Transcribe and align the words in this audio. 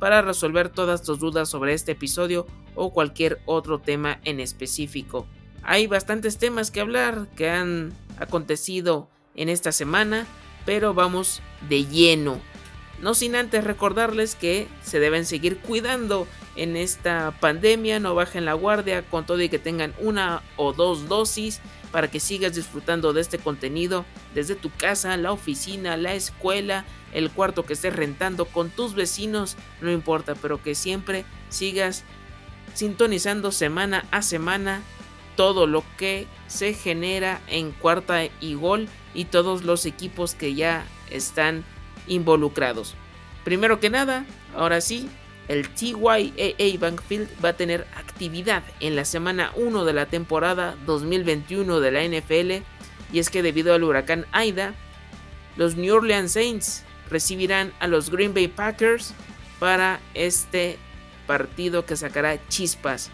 para 0.00 0.22
resolver 0.22 0.70
todas 0.70 1.02
tus 1.02 1.20
dudas 1.20 1.48
sobre 1.48 1.74
este 1.74 1.92
episodio 1.92 2.46
o 2.74 2.92
cualquier 2.92 3.40
otro 3.46 3.78
tema 3.78 4.18
en 4.24 4.40
específico. 4.40 5.28
Hay 5.62 5.86
bastantes 5.86 6.38
temas 6.38 6.72
que 6.72 6.80
hablar 6.80 7.28
que 7.36 7.50
han 7.50 7.92
acontecido 8.18 9.08
en 9.36 9.48
esta 9.48 9.70
semana, 9.70 10.26
pero 10.64 10.94
vamos 10.94 11.42
de 11.68 11.84
lleno. 11.84 12.40
No 13.00 13.14
sin 13.14 13.36
antes 13.36 13.62
recordarles 13.62 14.34
que 14.34 14.66
se 14.82 14.98
deben 14.98 15.24
seguir 15.24 15.58
cuidando 15.58 16.26
en 16.56 16.76
esta 16.76 17.34
pandemia, 17.40 18.00
no 18.00 18.14
bajen 18.14 18.44
la 18.44 18.54
guardia 18.54 19.02
con 19.02 19.24
todo 19.24 19.40
y 19.40 19.48
que 19.48 19.58
tengan 19.58 19.94
una 20.00 20.42
o 20.56 20.72
dos 20.72 21.08
dosis 21.08 21.60
para 21.92 22.10
que 22.10 22.20
sigas 22.20 22.54
disfrutando 22.54 23.12
de 23.12 23.20
este 23.20 23.38
contenido 23.38 24.04
desde 24.34 24.54
tu 24.54 24.70
casa, 24.70 25.16
la 25.16 25.32
oficina, 25.32 25.96
la 25.96 26.14
escuela, 26.14 26.84
el 27.12 27.30
cuarto 27.30 27.66
que 27.66 27.72
estés 27.72 27.94
rentando 27.94 28.44
con 28.44 28.70
tus 28.70 28.94
vecinos, 28.94 29.56
no 29.80 29.90
importa, 29.90 30.34
pero 30.34 30.62
que 30.62 30.74
siempre 30.74 31.24
sigas 31.48 32.04
sintonizando 32.74 33.52
semana 33.52 34.04
a 34.10 34.22
semana 34.22 34.82
todo 35.36 35.66
lo 35.66 35.84
que 35.96 36.26
se 36.46 36.74
genera 36.74 37.40
en 37.48 37.72
cuarta 37.72 38.24
y 38.40 38.54
gol 38.54 38.88
y 39.14 39.24
todos 39.24 39.64
los 39.64 39.86
equipos 39.86 40.34
que 40.34 40.54
ya 40.54 40.84
están 41.10 41.64
involucrados. 42.06 42.94
Primero 43.44 43.80
que 43.80 43.90
nada, 43.90 44.26
ahora 44.54 44.80
sí, 44.80 45.08
el 45.50 45.68
TYAA 45.68 46.78
Bankfield 46.78 47.28
va 47.44 47.48
a 47.48 47.56
tener 47.56 47.84
actividad 47.96 48.62
en 48.78 48.94
la 48.94 49.04
semana 49.04 49.50
1 49.56 49.84
de 49.84 49.92
la 49.92 50.06
temporada 50.06 50.76
2021 50.86 51.80
de 51.80 51.90
la 51.90 52.04
NFL 52.04 52.64
y 53.12 53.18
es 53.18 53.30
que 53.30 53.42
debido 53.42 53.74
al 53.74 53.82
huracán 53.82 54.26
Aida, 54.30 54.74
los 55.56 55.74
New 55.74 55.92
Orleans 55.92 56.30
Saints 56.30 56.84
recibirán 57.10 57.72
a 57.80 57.88
los 57.88 58.10
Green 58.10 58.32
Bay 58.32 58.46
Packers 58.46 59.12
para 59.58 59.98
este 60.14 60.78
partido 61.26 61.84
que 61.84 61.96
sacará 61.96 62.38
chispas. 62.46 63.10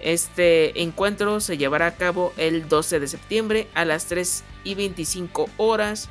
Este 0.00 0.82
encuentro 0.82 1.40
se 1.40 1.58
llevará 1.58 1.86
a 1.86 1.96
cabo 1.96 2.32
el 2.36 2.68
12 2.68 3.00
de 3.00 3.08
septiembre 3.08 3.66
a 3.74 3.84
las 3.84 4.06
3 4.06 4.44
y 4.62 4.76
25 4.76 5.50
horas, 5.56 6.08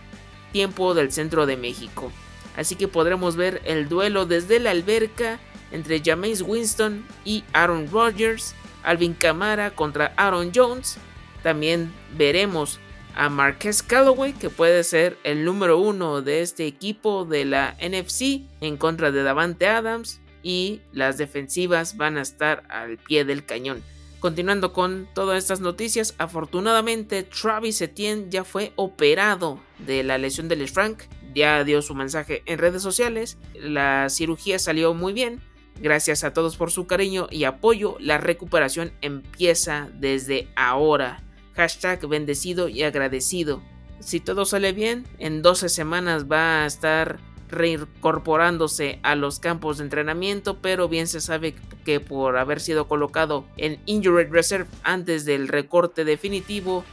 tiempo 0.51 0.93
del 0.93 1.13
centro 1.13 1.45
de 1.45 1.55
México. 1.55 2.11
Así 2.57 2.75
que 2.75 2.89
podremos 2.89 3.37
ver 3.37 3.61
el 3.63 3.87
duelo 3.87 4.25
desde 4.25 4.59
la 4.59 4.71
alberca 4.71 5.39
entre 5.71 6.01
Jameis 6.03 6.41
Winston 6.41 7.05
y 7.25 7.43
Aaron 7.53 7.89
Rodgers, 7.91 8.55
Alvin 8.83 9.13
Kamara 9.13 9.71
contra 9.71 10.13
Aaron 10.17 10.51
Jones. 10.53 10.97
También 11.43 11.93
veremos 12.17 12.79
a 13.15 13.29
Marquez 13.29 13.83
Callaway, 13.83 14.33
que 14.33 14.49
puede 14.49 14.83
ser 14.83 15.17
el 15.23 15.45
número 15.45 15.77
uno 15.77 16.21
de 16.21 16.41
este 16.41 16.65
equipo 16.67 17.25
de 17.25 17.45
la 17.45 17.75
NFC 17.81 18.41
en 18.61 18.77
contra 18.77 19.11
de 19.11 19.23
Davante 19.23 19.67
Adams. 19.67 20.21
Y 20.41 20.81
las 20.93 21.17
defensivas 21.17 21.97
van 21.97 22.17
a 22.17 22.21
estar 22.21 22.63
al 22.69 22.97
pie 22.97 23.25
del 23.25 23.45
cañón. 23.45 23.83
Continuando 24.19 24.73
con 24.73 25.07
todas 25.13 25.37
estas 25.37 25.61
noticias, 25.61 26.13
afortunadamente 26.17 27.23
Travis 27.23 27.81
Etienne 27.81 28.27
ya 28.29 28.43
fue 28.43 28.73
operado 28.75 29.61
de 29.79 30.03
la 30.03 30.17
lesión 30.17 30.49
del 30.49 30.67
Frank, 30.67 31.03
ya 31.33 31.63
dio 31.63 31.81
su 31.81 31.95
mensaje 31.95 32.43
en 32.45 32.59
redes 32.59 32.83
sociales, 32.83 33.37
la 33.53 34.09
cirugía 34.09 34.59
salió 34.59 34.93
muy 34.93 35.13
bien, 35.13 35.41
Gracias 35.81 36.23
a 36.23 36.33
todos 36.33 36.57
por 36.57 36.71
su 36.71 36.87
cariño 36.87 37.27
y 37.31 37.45
apoyo. 37.45 37.95
La 37.99 38.17
recuperación 38.17 38.91
empieza 39.01 39.89
desde 39.93 40.49
ahora. 40.55 41.23
Hashtag 41.55 42.05
bendecido 42.07 42.67
y 42.67 42.83
agradecido. 42.83 43.61
Si 43.99 44.19
todo 44.19 44.45
sale 44.45 44.73
bien, 44.73 45.05
en 45.19 45.41
12 45.41 45.69
semanas 45.69 46.25
va 46.29 46.63
a 46.63 46.65
estar 46.65 47.19
reincorporándose 47.49 48.99
a 49.03 49.15
los 49.15 49.39
campos 49.39 49.77
de 49.77 49.85
entrenamiento, 49.85 50.59
pero 50.61 50.87
bien 50.87 51.07
se 51.07 51.21
sabe 51.21 51.55
que 51.83 51.99
por 51.99 52.37
haber 52.37 52.59
sido 52.59 52.87
colocado 52.87 53.45
en 53.57 53.79
Injured 53.85 54.31
Reserve 54.31 54.69
antes 54.83 55.25
del 55.25 55.47
recorte 55.47 56.05
definitivo 56.05 56.83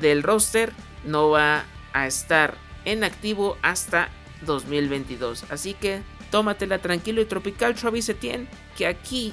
del 0.00 0.22
roster, 0.22 0.72
no 1.04 1.30
va 1.30 1.64
a 1.92 2.06
estar 2.06 2.54
en 2.84 3.02
activo 3.02 3.56
hasta 3.62 4.10
2022. 4.44 5.50
Así 5.50 5.74
que 5.74 6.02
Tómatela 6.30 6.78
tranquilo 6.78 7.20
y 7.20 7.26
tropical 7.26 7.74
Travis 7.74 8.08
Etienne, 8.08 8.48
que 8.76 8.86
aquí 8.86 9.32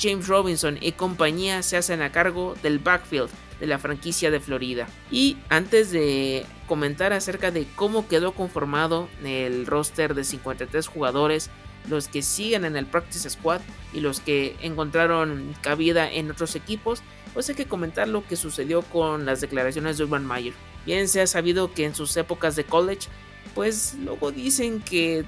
James 0.00 0.26
Robinson 0.26 0.78
y 0.80 0.92
compañía 0.92 1.62
se 1.62 1.76
hacen 1.76 2.02
a 2.02 2.12
cargo 2.12 2.54
del 2.62 2.78
backfield 2.78 3.30
de 3.60 3.66
la 3.66 3.78
franquicia 3.78 4.30
de 4.30 4.40
Florida. 4.40 4.88
Y 5.10 5.36
antes 5.48 5.92
de 5.92 6.44
comentar 6.66 7.12
acerca 7.12 7.50
de 7.52 7.66
cómo 7.76 8.08
quedó 8.08 8.32
conformado 8.32 9.08
el 9.24 9.66
roster 9.66 10.14
de 10.14 10.24
53 10.24 10.86
jugadores, 10.88 11.50
los 11.88 12.08
que 12.08 12.22
siguen 12.22 12.64
en 12.64 12.76
el 12.76 12.86
Practice 12.86 13.28
Squad 13.30 13.60
y 13.92 14.00
los 14.00 14.20
que 14.20 14.56
encontraron 14.62 15.54
cabida 15.60 16.10
en 16.10 16.30
otros 16.30 16.56
equipos, 16.56 17.02
pues 17.34 17.48
hay 17.48 17.54
que 17.54 17.66
comentar 17.66 18.08
lo 18.08 18.26
que 18.26 18.36
sucedió 18.36 18.82
con 18.82 19.24
las 19.24 19.40
declaraciones 19.40 19.98
de 19.98 20.04
Urban 20.04 20.26
Meyer. 20.26 20.54
Bien 20.84 21.08
se 21.08 21.20
ha 21.20 21.26
sabido 21.26 21.72
que 21.72 21.84
en 21.84 21.94
sus 21.94 22.16
épocas 22.16 22.56
de 22.56 22.64
college 22.64 23.08
pues 23.54 23.96
luego 24.02 24.32
dicen 24.32 24.80
que, 24.80 25.24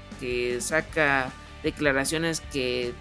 saca 0.60 1.32
declaraciones 1.62 2.40
que 2.40 2.92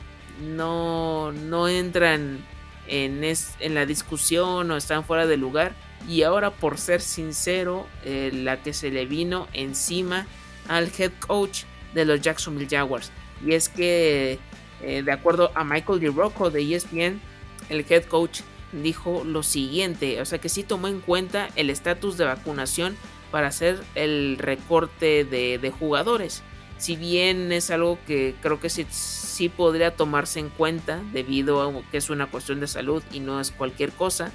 no, 0.42 1.32
no 1.32 1.68
entran 1.68 2.40
en, 2.88 3.24
en, 3.24 3.74
la 3.74 3.86
discusión 3.86 4.72
o 4.72 4.78
están 4.78 5.04
fuera 5.04 5.28
de 5.28 5.38
lugar. 5.38 5.74
Y 6.08 6.24
ahora, 6.24 6.52
por 6.52 6.78
ser 6.78 7.02
sincero, 7.02 7.88
eh, 8.04 8.32
la 8.34 8.62
que 8.62 8.74
se 8.74 8.92
le 8.92 9.06
vino 9.06 9.48
encima 9.54 10.28
al 10.68 10.92
head 10.98 11.12
coach 11.26 11.64
de 11.94 12.06
los 12.06 12.22
Jacksonville 12.22 12.70
Jaguars. 12.70 13.12
Y 13.46 13.54
es 13.54 13.70
que, 13.70 14.40
eh, 14.82 15.04
de 15.04 15.12
acuerdo 15.12 15.52
a 15.56 15.64
Michael 15.64 16.00
DeRocco 16.00 16.50
de 16.50 16.76
ESPN, 16.76 17.22
el 17.70 17.86
head 17.88 18.06
coach 18.06 18.42
dijo 18.74 19.24
lo 19.26 19.44
siguiente: 19.44 20.20
o 20.22 20.26
sea 20.26 20.40
que 20.40 20.50
sí 20.50 20.64
tomó 20.64 20.88
en 20.88 21.00
cuenta 21.00 21.50
el 21.56 21.70
estatus 21.70 22.18
de 22.18 22.26
vacunación 22.26 22.98
para 23.34 23.48
hacer 23.48 23.80
el 23.96 24.38
recorte 24.38 25.26
de, 25.26 25.74
jugadores. 25.80 26.44
Si 26.78 26.96
bien 26.96 27.52
es 27.52 27.72
algo 27.72 27.98
que 28.06 28.36
creo 28.44 28.60
que 28.60 28.70
sí, 28.70 29.50
podría 29.50 29.96
tomarse 29.96 30.40
en 30.40 30.50
cuenta 30.50 31.02
debido 31.14 31.64
a 31.64 31.82
que 31.90 31.98
es 31.98 32.12
una 32.12 32.28
cuestión 32.28 32.60
de 32.60 32.68
salud 32.68 33.02
y 33.12 33.22
no 33.22 33.42
es 33.42 33.50
cualquier 33.50 33.92
cosa, 33.92 34.32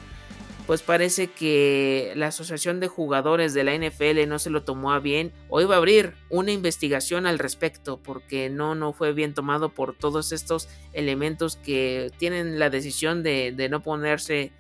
pues 0.67 0.83
parece 0.83 1.29
que 1.29 2.13
la 2.17 2.27
Asociación 2.27 2.81
de 2.81 2.89
Jugadores 2.89 3.55
de 3.55 3.63
la 3.63 3.77
NFL 3.77 4.27
no 4.27 4.41
se 4.41 4.51
lo 4.51 4.65
tomó 4.65 4.91
a 4.91 4.99
bien 4.99 5.31
o 5.49 5.61
iba 5.61 5.77
a 5.77 5.79
abrir 5.79 6.15
una 6.29 6.51
investigación 6.51 7.25
al 7.25 7.39
respecto 7.39 8.01
porque 8.03 8.51
no, 8.51 8.75
no 8.75 8.93
fue 8.93 9.13
bien 9.13 9.33
tomado 9.33 9.69
por 9.69 9.95
todos 9.95 10.33
estos 10.33 10.69
elementos 10.93 11.55
que 11.55 12.11
tienen 12.19 12.59
la 12.59 12.69
decisión 12.69 13.23
de, 13.23 13.69
no 13.71 13.81
ponerse 13.81 14.51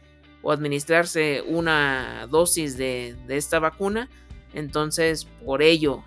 o 0.42 0.52
administrarse 0.52 1.42
una 1.44 2.28
dosis 2.30 2.76
de 2.76 3.16
esta 3.28 3.58
vacuna 3.58 4.08
entonces, 4.58 5.26
por 5.44 5.62
ello 5.62 6.02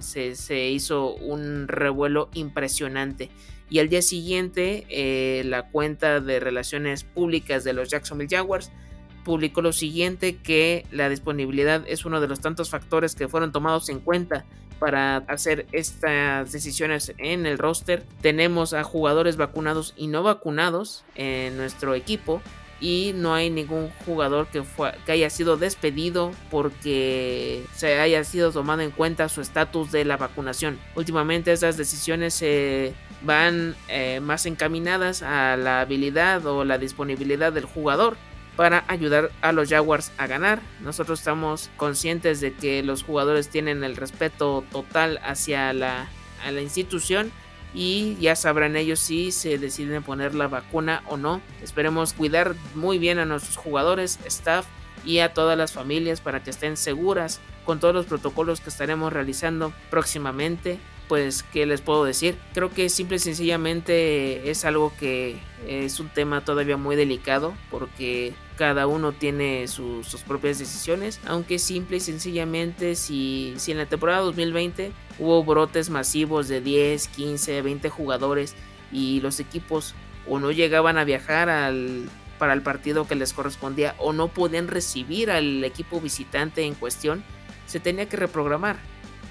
se, 0.00 0.68
hizo 0.70 1.14
un 1.14 1.66
revuelo 1.66 2.28
impresionante. 2.34 3.30
Y 3.68 3.80
al 3.80 3.88
día 3.88 4.02
siguiente, 4.02 4.86
eh, 4.90 5.42
la 5.44 5.70
cuenta 5.70 6.20
de 6.20 6.38
relaciones 6.38 7.04
públicas 7.04 7.64
de 7.64 7.72
los 7.72 7.88
Jacksonville 7.88 8.28
Jaguars 8.30 8.70
publicó 9.24 9.60
lo 9.60 9.72
siguiente, 9.72 10.36
que 10.36 10.86
la 10.92 11.08
disponibilidad 11.08 11.82
es 11.88 12.04
uno 12.04 12.20
de 12.20 12.28
los 12.28 12.40
tantos 12.40 12.70
factores 12.70 13.16
que 13.16 13.26
fueron 13.26 13.50
tomados 13.50 13.88
en 13.88 13.98
cuenta 13.98 14.44
para 14.78 15.16
hacer 15.16 15.66
estas 15.72 16.52
decisiones 16.52 17.12
en 17.18 17.46
el 17.46 17.58
roster. 17.58 18.04
Tenemos 18.20 18.72
a 18.72 18.84
jugadores 18.84 19.36
vacunados 19.36 19.94
y 19.96 20.06
no 20.06 20.22
vacunados 20.22 21.04
en 21.16 21.56
nuestro 21.56 21.94
equipo 21.94 22.40
y 22.80 23.12
no 23.14 23.34
hay 23.34 23.50
ningún 23.50 23.90
jugador 24.04 24.48
que, 24.48 24.62
haya 25.10 25.30
sido 25.30 25.56
despedido 25.56 26.32
porque 26.50 27.64
se 27.74 27.98
haya 27.98 28.22
sido 28.24 28.52
tomado 28.52 28.82
en 28.82 28.90
cuenta 28.90 29.28
su 29.28 29.40
estatus 29.40 29.92
de 29.92 30.04
la 30.04 30.16
vacunación. 30.16 30.78
Últimamente 30.94 31.52
estas 31.52 31.76
decisiones 31.76 32.34
se 32.34 32.94
van 33.22 33.74
eh, 33.88 34.20
más 34.20 34.46
encaminadas 34.46 35.22
a 35.22 35.56
la 35.56 35.80
habilidad 35.80 36.44
o 36.46 36.64
la 36.64 36.78
disponibilidad 36.78 37.52
del 37.52 37.64
jugador 37.64 38.16
para 38.56 38.84
ayudar 38.88 39.30
a 39.42 39.52
los 39.52 39.68
Jaguars 39.68 40.12
a 40.18 40.26
ganar. 40.26 40.60
Nosotros 40.80 41.18
estamos 41.18 41.70
conscientes 41.76 42.40
de 42.40 42.54
que 42.54 42.82
los 42.82 43.02
jugadores 43.02 43.48
tienen 43.48 43.84
el 43.84 43.96
respeto 43.96 44.64
total 44.70 45.18
hacia 45.22 45.72
la 45.72 46.08
institución 46.60 47.32
y 47.74 48.16
ya 48.16 48.36
sabrán 48.36 48.76
ellos 48.76 49.00
si 49.00 49.32
se 49.32 49.58
deciden 49.58 50.02
poner 50.02 50.34
la 50.34 50.48
vacuna 50.48 51.02
o 51.06 51.16
no. 51.16 51.40
Esperemos 51.62 52.12
cuidar 52.12 52.54
muy 52.74 52.98
bien 52.98 53.18
a 53.18 53.24
nuestros 53.24 53.56
jugadores, 53.56 54.18
staff 54.26 54.66
y 55.04 55.18
a 55.18 55.32
todas 55.32 55.56
las 55.56 55.72
familias 55.72 56.20
para 56.20 56.42
que 56.42 56.50
estén 56.50 56.76
seguras 56.76 57.40
con 57.64 57.80
todos 57.80 57.94
los 57.94 58.06
protocolos 58.06 58.60
que 58.60 58.70
estaremos 58.70 59.12
realizando 59.12 59.72
próximamente. 59.90 60.78
Pues, 61.08 61.44
¿qué 61.44 61.66
les 61.66 61.82
puedo 61.82 62.04
decir? 62.04 62.36
Creo 62.52 62.70
que 62.70 62.88
simple 62.88 63.16
y 63.16 63.20
sencillamente 63.20 64.50
es 64.50 64.64
algo 64.64 64.92
que 64.98 65.38
es 65.68 66.00
un 66.00 66.08
tema 66.08 66.44
todavía 66.44 66.76
muy 66.76 66.96
delicado 66.96 67.54
porque 67.70 68.34
cada 68.56 68.88
uno 68.88 69.12
tiene 69.12 69.68
sus 69.68 70.22
propias 70.26 70.58
decisiones, 70.58 71.20
aunque 71.26 71.60
simple 71.60 71.98
y 71.98 72.00
sencillamente 72.00 72.96
si, 72.96 73.54
si 73.56 73.70
en 73.70 73.78
la 73.78 73.86
temporada 73.86 74.22
2020 74.22 74.92
hubo 75.18 75.44
brotes 75.44 75.90
masivos 75.90 76.48
de 76.48 76.60
10, 76.60 77.08
15, 77.08 77.62
20 77.62 77.88
jugadores 77.90 78.54
y 78.92 79.20
los 79.20 79.40
equipos 79.40 79.94
o 80.28 80.38
no 80.38 80.50
llegaban 80.50 80.98
a 80.98 81.04
viajar 81.04 81.48
al, 81.48 82.08
para 82.38 82.52
el 82.52 82.62
partido 82.62 83.06
que 83.06 83.14
les 83.14 83.32
correspondía 83.32 83.94
o 83.98 84.12
no 84.12 84.28
podían 84.28 84.68
recibir 84.68 85.30
al 85.30 85.64
equipo 85.64 86.00
visitante 86.00 86.62
en 86.62 86.74
cuestión, 86.74 87.24
se 87.66 87.80
tenía 87.80 88.08
que 88.08 88.16
reprogramar. 88.16 88.76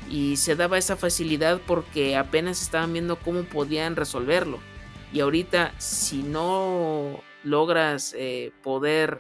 Y 0.10 0.38
se 0.38 0.56
daba 0.56 0.78
esa 0.78 0.96
facilidad 0.96 1.60
porque 1.66 2.16
apenas 2.16 2.62
estaban 2.62 2.94
viendo 2.94 3.16
cómo 3.16 3.42
podían 3.44 3.96
resolverlo. 3.96 4.60
Y 5.12 5.22
ahorita, 5.22 5.74
si 5.80 6.22
no 6.22 7.22
logras 7.44 8.14
eh, 8.18 8.52
poder 8.62 9.20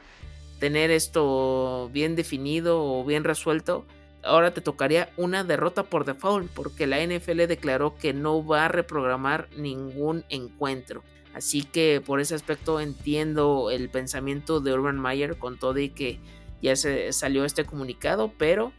tener 0.59 0.91
esto 0.91 1.89
bien 1.91 2.15
definido 2.15 2.83
o 2.83 3.03
bien 3.03 3.23
resuelto, 3.23 3.85
ahora 4.25 4.53
te 4.53 4.61
tocaría 4.61 5.09
una 5.17 5.43
derrota 5.43 5.83
por 5.83 6.05
default 6.05 6.51
porque 6.51 6.87
la 6.87 7.05
NFL 7.05 7.45
declaró 7.47 7.95
que 7.95 8.13
no 8.13 8.45
va 8.45 8.65
a 8.65 8.69
reprogramar 8.69 9.47
ningún 9.55 10.25
encuentro. 10.29 11.03
Así 11.33 11.63
que 11.63 12.01
por 12.05 12.19
ese 12.19 12.35
aspecto 12.35 12.79
entiendo 12.79 13.69
el 13.69 13.89
pensamiento 13.89 14.61
de 14.61 14.73
Urban 14.73 14.99
Meyer 14.99 15.37
con 15.37 15.59
todo 15.59 15.79
y 15.79 15.89
que 15.89 16.19
ya 16.61 16.75
se 16.75 17.11
salió 17.13 17.45
este 17.45 17.65
comunicado, 17.65 18.31
pero 18.37 18.71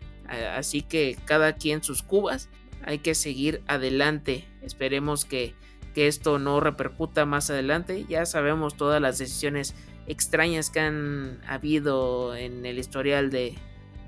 así 0.56 0.82
que 0.82 1.16
cada 1.25 1.54
quien 1.54 1.82
sus 1.82 2.02
cubas, 2.02 2.49
hay 2.82 2.99
que 2.99 3.14
seguir 3.14 3.62
adelante. 3.66 4.44
Esperemos 4.62 5.25
que, 5.25 5.54
que 5.94 6.06
esto 6.06 6.38
no 6.38 6.60
repercuta 6.60 7.26
más 7.26 7.50
adelante. 7.50 8.06
Ya 8.08 8.25
sabemos 8.26 8.76
todas 8.76 9.00
las 9.02 9.19
decisiones 9.19 9.75
extrañas 10.06 10.70
que 10.70 10.81
han 10.81 11.40
habido 11.46 12.34
en 12.37 12.64
el 12.64 12.78
historial 12.78 13.31
de, 13.31 13.54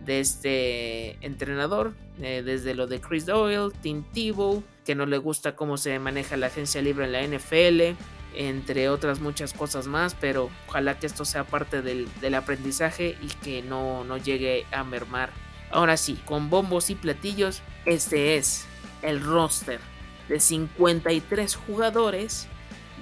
de 0.09 0.21
este 0.21 1.19
entrenador, 1.21 1.93
eh, 2.23 2.43
desde 2.43 2.75
lo 2.75 2.87
de 2.87 2.99
Chris 2.99 3.27
Doyle, 3.27 3.71
Tim 3.83 4.03
Tebow, 4.15 4.65
que 4.87 4.95
no 4.95 5.05
le 5.05 5.19
gusta 5.19 5.55
cómo 5.55 5.77
se 5.77 5.99
maneja 5.99 6.39
la 6.39 6.47
agencia 6.47 6.81
libre 6.81 7.05
en 7.05 7.13
la 7.13 7.23
NFL, 7.23 7.95
entre 8.35 8.89
otras 8.89 9.21
muchas 9.21 9.53
cosas 9.53 9.87
más, 9.87 10.17
pero 10.19 10.49
ojalá 10.67 10.99
que 10.99 11.07
esto 11.07 11.27
sea 11.27 11.45
parte 11.45 11.83
del, 11.83 12.35
aprendizaje 12.35 13.19
y 13.21 13.27
que 13.45 13.63
no, 13.63 14.03
no 14.05 14.17
llegue 14.17 14.65
a 14.73 14.83
mermar. 14.83 15.31
Ahora 15.71 15.99
sí, 15.99 16.19
con 16.25 16.49
bombos 16.49 16.89
y 16.89 16.95
platillos, 16.95 17.61
este 17.85 18.37
es 18.37 18.65
el 19.03 19.21
roster 19.21 19.79
de 20.31 20.41
53 20.41 21.55
jugadores 21.55 22.49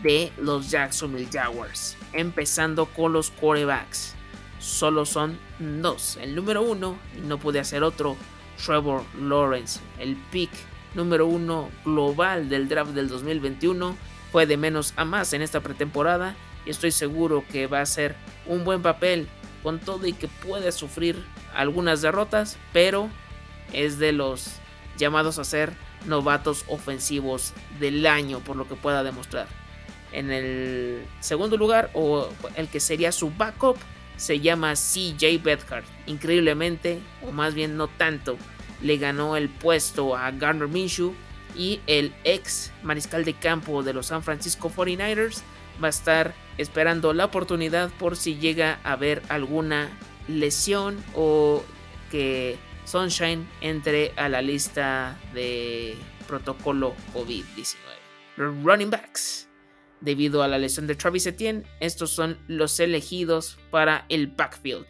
de 0.03 0.33
los 0.39 0.73
Jacksonville 0.73 1.29
Jaguars, 1.33 1.97
empezando 2.13 2.87
con 2.87 3.13
los 3.13 3.31
quarterbacks. 3.31 4.16
Solo 4.59 5.05
son 5.05 5.39
dos. 5.59 6.19
El 6.21 6.35
número 6.35 6.63
uno, 6.63 6.97
y 7.17 7.21
no 7.21 7.39
puede 7.39 7.65
ser 7.65 7.83
otro, 7.83 8.17
Trevor 8.65 9.03
Lawrence, 9.21 9.81
el 9.99 10.17
pick 10.31 10.51
número 10.95 11.27
uno 11.27 11.69
global 11.85 12.49
del 12.49 12.69
draft 12.69 12.93
del 12.93 13.09
2021 13.09 13.97
fue 14.33 14.47
de 14.47 14.57
menos 14.57 14.95
a 14.97 15.05
más 15.05 15.33
en 15.35 15.43
esta 15.43 15.61
pretemporada 15.61 16.35
y 16.65 16.71
estoy 16.71 16.91
seguro 16.91 17.45
que 17.51 17.67
va 17.67 17.81
a 17.81 17.87
ser 17.87 18.17
un 18.47 18.65
buen 18.65 18.83
papel 18.83 19.29
con 19.63 19.79
todo 19.79 20.07
y 20.07 20.13
que 20.13 20.29
puede 20.29 20.73
sufrir 20.73 21.23
algunas 21.55 22.03
derrotas, 22.03 22.57
pero 22.73 23.11
es 23.73 23.99
de 23.99 24.13
los 24.13 24.53
llamados 24.97 25.39
a 25.39 25.45
ser 25.45 25.73
novatos 26.07 26.65
ofensivos 26.69 27.53
del 27.81 28.07
año 28.07 28.41
por 28.41 28.57
lo 28.57 28.69
que 28.69 28.75
pueda 28.75 29.03
demostrar. 29.03 29.49
En 30.13 30.31
el 30.31 31.05
segundo 31.21 31.57
lugar, 31.57 31.91
o 31.95 32.29
el 32.55 32.69
que 32.69 32.81
sería 32.81 33.13
su 33.13 33.31
backup, 33.31 33.77
se 34.17 34.41
llama 34.41 34.75
CJ 34.75 35.43
Bedhart. 35.43 35.87
Increíblemente, 36.07 37.01
o 37.23 37.33
más 37.33 37.55
bien 37.55 37.77
no 37.77 37.89
tanto, 37.89 38.37
le 38.83 38.97
ganó 38.99 39.37
el 39.37 39.49
puesto 39.49 40.17
a 40.17 40.31
Garner 40.31 40.69
Minshew 40.69 41.15
y 41.55 41.81
el 41.87 42.15
ex 42.25 42.73
mariscal 42.83 43.25
de 43.25 43.35
campo 43.35 43.83
de 43.83 43.95
los 43.95 44.07
San 44.07 44.23
Francisco 44.23 44.71
49ers 44.75 45.43
va 45.83 45.89
a 45.89 45.91
estar 45.91 46.35
esperando 46.59 47.13
la 47.13 47.27
oportunidad 47.27 47.91
por 47.99 48.17
si 48.17 48.37
llega 48.37 48.79
a 48.85 48.93
haber 48.93 49.23
alguna 49.29 49.91
lesión 50.29 51.03
o 51.15 51.63
que 52.11 52.59
Sunshine 52.85 53.49
entre 53.61 54.13
a 54.17 54.29
la 54.29 54.43
lista 54.43 55.19
de 55.35 55.97
protocolo 56.27 56.95
COVID-19. 57.15 57.77
Running 58.37 58.91
backs. 58.91 59.49
Debido 60.01 60.43
a 60.43 60.49
la 60.49 60.59
lesión 60.59 60.87
de 60.87 60.95
Travis 60.95 61.27
Etienne, 61.27 61.65
estos 61.81 62.11
son 62.11 62.39
los 62.49 62.79
elegidos 62.81 63.59
para 63.71 64.05
el 64.09 64.27
backfield. 64.27 64.87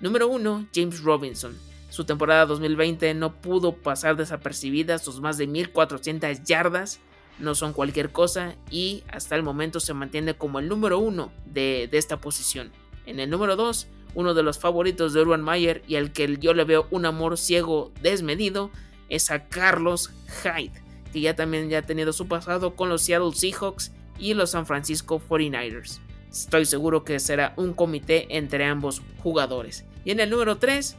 Número 0.00 0.28
1, 0.28 0.68
James 0.74 1.02
Robinson 1.02 1.56
su 1.90 2.04
temporada 2.04 2.46
2020 2.46 3.14
no 3.14 3.40
pudo 3.40 3.74
pasar 3.74 4.16
desapercibida, 4.16 4.98
sus 4.98 5.20
más 5.20 5.38
de 5.38 5.48
1400 5.48 6.44
yardas 6.44 7.00
no 7.40 7.54
son 7.54 7.72
cualquier 7.72 8.10
cosa 8.12 8.54
y 8.70 9.02
hasta 9.08 9.34
el 9.34 9.42
momento 9.42 9.80
se 9.80 9.92
mantiene 9.92 10.34
como 10.34 10.60
el 10.60 10.68
número 10.68 10.98
uno 10.98 11.32
de, 11.46 11.88
esta 11.92 12.18
posición. 12.18 12.70
En 13.06 13.18
el 13.18 13.28
número 13.28 13.56
2, 13.56 13.88
uno 14.14 14.34
de 14.34 14.42
los 14.42 14.58
favoritos 14.58 15.12
de 15.12 15.20
Urban 15.20 15.42
Mayer 15.42 15.82
y 15.88 15.96
al 15.96 16.12
que 16.12 16.36
yo 16.38 16.54
le 16.54 16.64
veo 16.64 16.86
un 16.90 17.06
amor 17.06 17.38
ciego 17.38 17.92
desmedido 18.02 18.70
es 19.08 19.32
a 19.32 19.48
Carlos 19.48 20.12
Hyde, 20.44 20.80
que 21.12 21.20
ya 21.20 21.34
también 21.34 21.70
ya 21.70 21.78
ha 21.78 21.82
tenido 21.82 22.12
su 22.12 22.28
pasado 22.28 22.76
con 22.76 22.88
los 22.88 23.02
Seattle 23.02 23.32
Seahawks 23.34 23.90
y 24.20 24.34
los 24.34 24.50
San 24.50 24.66
Francisco 24.66 25.20
49ers. 25.28 25.98
Estoy 26.30 26.64
seguro 26.64 27.04
que 27.04 27.18
será 27.18 27.54
un 27.56 27.72
comité 27.72 28.26
entre 28.36 28.64
ambos 28.64 29.02
jugadores. 29.22 29.84
Y 30.04 30.12
en 30.12 30.20
el 30.20 30.30
número 30.30 30.58
3, 30.58 30.96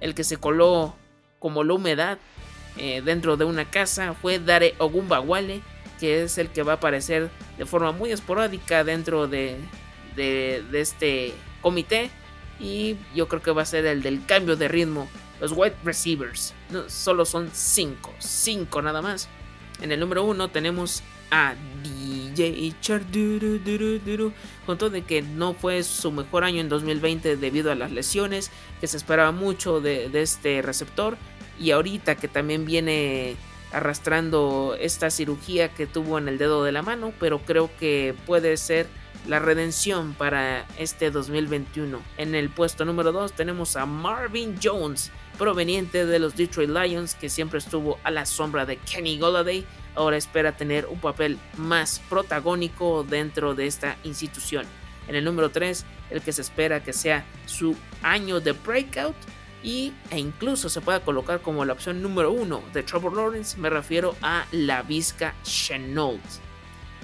el 0.00 0.14
que 0.14 0.24
se 0.24 0.36
coló 0.36 0.94
como 1.38 1.64
la 1.64 1.74
humedad 1.74 2.18
eh, 2.76 3.00
dentro 3.02 3.36
de 3.36 3.44
una 3.44 3.70
casa 3.70 4.14
fue 4.14 4.38
Dare 4.38 4.74
Ogumbawale, 4.78 5.62
que 6.00 6.22
es 6.22 6.38
el 6.38 6.50
que 6.50 6.62
va 6.62 6.72
a 6.72 6.76
aparecer 6.76 7.30
de 7.56 7.66
forma 7.66 7.92
muy 7.92 8.10
esporádica 8.10 8.84
dentro 8.84 9.28
de, 9.28 9.56
de, 10.16 10.64
este 10.74 11.32
comité. 11.62 12.10
Y 12.60 12.96
yo 13.14 13.28
creo 13.28 13.42
que 13.42 13.50
va 13.52 13.62
a 13.62 13.66
ser 13.66 13.86
el 13.86 14.02
del 14.02 14.24
cambio 14.26 14.56
de 14.56 14.68
ritmo. 14.68 15.08
Los 15.40 15.52
wide 15.52 15.74
receivers. 15.84 16.54
No, 16.70 16.88
solo 16.88 17.24
son 17.24 17.50
5. 17.52 18.12
5 18.18 18.82
nada 18.82 19.02
más. 19.02 19.28
En 19.80 19.92
el 19.92 20.00
número 20.00 20.24
1 20.24 20.48
tenemos 20.48 21.02
a 21.30 21.54
DJ 21.82 22.74
con 24.66 24.78
todo 24.78 24.90
de 24.90 25.02
que 25.02 25.22
no 25.22 25.54
fue 25.54 25.82
su 25.82 26.10
mejor 26.10 26.44
año 26.44 26.60
en 26.60 26.68
2020 26.68 27.36
debido 27.36 27.70
a 27.70 27.74
las 27.74 27.92
lesiones, 27.92 28.50
que 28.80 28.86
se 28.86 28.96
esperaba 28.96 29.32
mucho 29.32 29.80
de, 29.80 30.10
este 30.14 30.62
receptor 30.62 31.16
y 31.60 31.70
ahorita 31.70 32.16
que 32.16 32.28
también 32.28 32.64
viene 32.64 33.36
arrastrando 33.72 34.76
esta 34.78 35.10
cirugía 35.10 35.68
que 35.68 35.86
tuvo 35.86 36.18
en 36.18 36.28
el 36.28 36.38
dedo 36.38 36.64
de 36.64 36.72
la 36.72 36.82
mano, 36.82 37.12
pero 37.18 37.40
creo 37.40 37.70
que 37.78 38.14
puede 38.26 38.56
ser 38.56 38.86
la 39.26 39.38
redención 39.38 40.14
para 40.14 40.66
este 40.78 41.10
2021. 41.10 42.00
En 42.18 42.34
el 42.34 42.50
puesto 42.50 42.84
número 42.84 43.12
2 43.12 43.32
tenemos 43.32 43.76
a 43.76 43.86
Marvin 43.86 44.56
Jones, 44.62 45.10
proveniente 45.38 46.06
de 46.06 46.18
los 46.18 46.36
Detroit 46.36 46.70
Lions, 46.70 47.14
que 47.14 47.28
siempre 47.28 47.58
estuvo 47.58 47.98
a 48.04 48.10
la 48.10 48.26
sombra 48.26 48.66
de 48.66 48.76
Kenny 48.78 49.18
Golladay 49.18 49.66
ahora 49.94 50.16
espera 50.16 50.56
tener 50.56 50.86
un 50.86 50.98
papel 50.98 51.38
más 51.56 52.00
protagónico 52.08 53.04
dentro 53.04 53.54
de 53.54 53.66
esta 53.66 53.96
institución. 54.04 54.66
En 55.08 55.14
el 55.14 55.24
número 55.24 55.50
3, 55.50 55.84
el 56.10 56.22
que 56.22 56.32
se 56.32 56.42
espera 56.42 56.82
que 56.82 56.92
sea 56.92 57.24
su 57.46 57.76
año 58.02 58.40
de 58.40 58.52
breakout 58.52 59.16
y, 59.62 59.92
e 60.10 60.18
incluso 60.18 60.68
se 60.68 60.80
pueda 60.80 61.00
colocar 61.00 61.40
como 61.40 61.64
la 61.64 61.72
opción 61.72 62.02
número 62.02 62.32
1 62.32 62.62
de 62.72 62.82
Trevor 62.82 63.14
Lawrence, 63.14 63.58
me 63.58 63.70
refiero 63.70 64.14
a 64.22 64.46
la 64.52 64.82
Vizca 64.82 65.34
Chenault. 65.42 66.22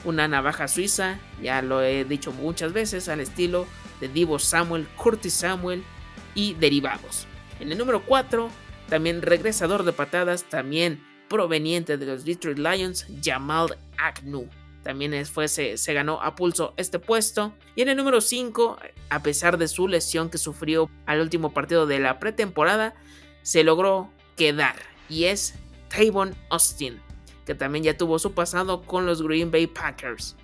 Una 0.05 0.29
navaja 0.29 0.67
suiza, 0.67 1.19
ya 1.43 1.61
lo 1.61 1.83
he 1.83 2.05
dicho 2.05 2.33
muchas 2.33 2.73
veces, 2.73 3.09
al 3.09 3.21
estilo 3.21 3.67
de 4.01 4.09
Divo 4.09 4.39
Samuel, 4.39 4.89
Curtis 4.97 5.35
Samuel 5.35 5.85
y 6.35 6.55
derivados. 6.55 7.27
En 7.61 7.71
el 7.71 7.79
número 7.79 8.05
4, 8.05 8.51
también 8.89 9.23
regresador 9.23 9.85
de 9.85 9.93
patadas, 9.93 10.45
también 10.45 11.05
proveniente 11.29 11.97
de 11.97 12.07
los 12.07 12.25
Detroit 12.25 12.59
Lions, 12.59 13.07
Jamal 13.23 13.77
Agnew. 13.99 14.49
También 14.83 15.25
fue, 15.27 15.47
se, 15.47 15.77
se, 15.77 15.93
ganó 15.93 16.23
a 16.23 16.35
pulso 16.35 16.73
este 16.77 16.99
puesto. 16.99 17.53
Y 17.77 17.83
en 17.83 17.91
el 17.91 17.97
número 17.97 18.21
5, 18.21 18.79
a 19.11 19.23
pesar 19.23 19.59
de 19.59 19.69
su 19.69 19.89
lesión 19.89 20.31
que 20.31 20.39
sufrió 20.39 20.91
al 21.05 21.21
último 21.21 21.53
partido 21.53 21.87
de 21.87 22.01
la 22.01 22.19
pretemporada, 22.19 22.95
se 23.43 23.63
logró 23.63 24.11
quedar. 24.37 24.77
Y 25.09 25.25
es 25.25 25.55
Tavon 25.89 26.35
Austin, 26.49 26.99
que 27.45 27.55
también 27.55 27.85
ya 27.85 27.97
tuvo 27.97 28.19
su 28.19 28.33
pasado 28.33 28.83
con 28.83 29.05
los 29.05 29.23
Green 29.23 29.51
Bay 29.51 29.67
Packers. 29.67 30.35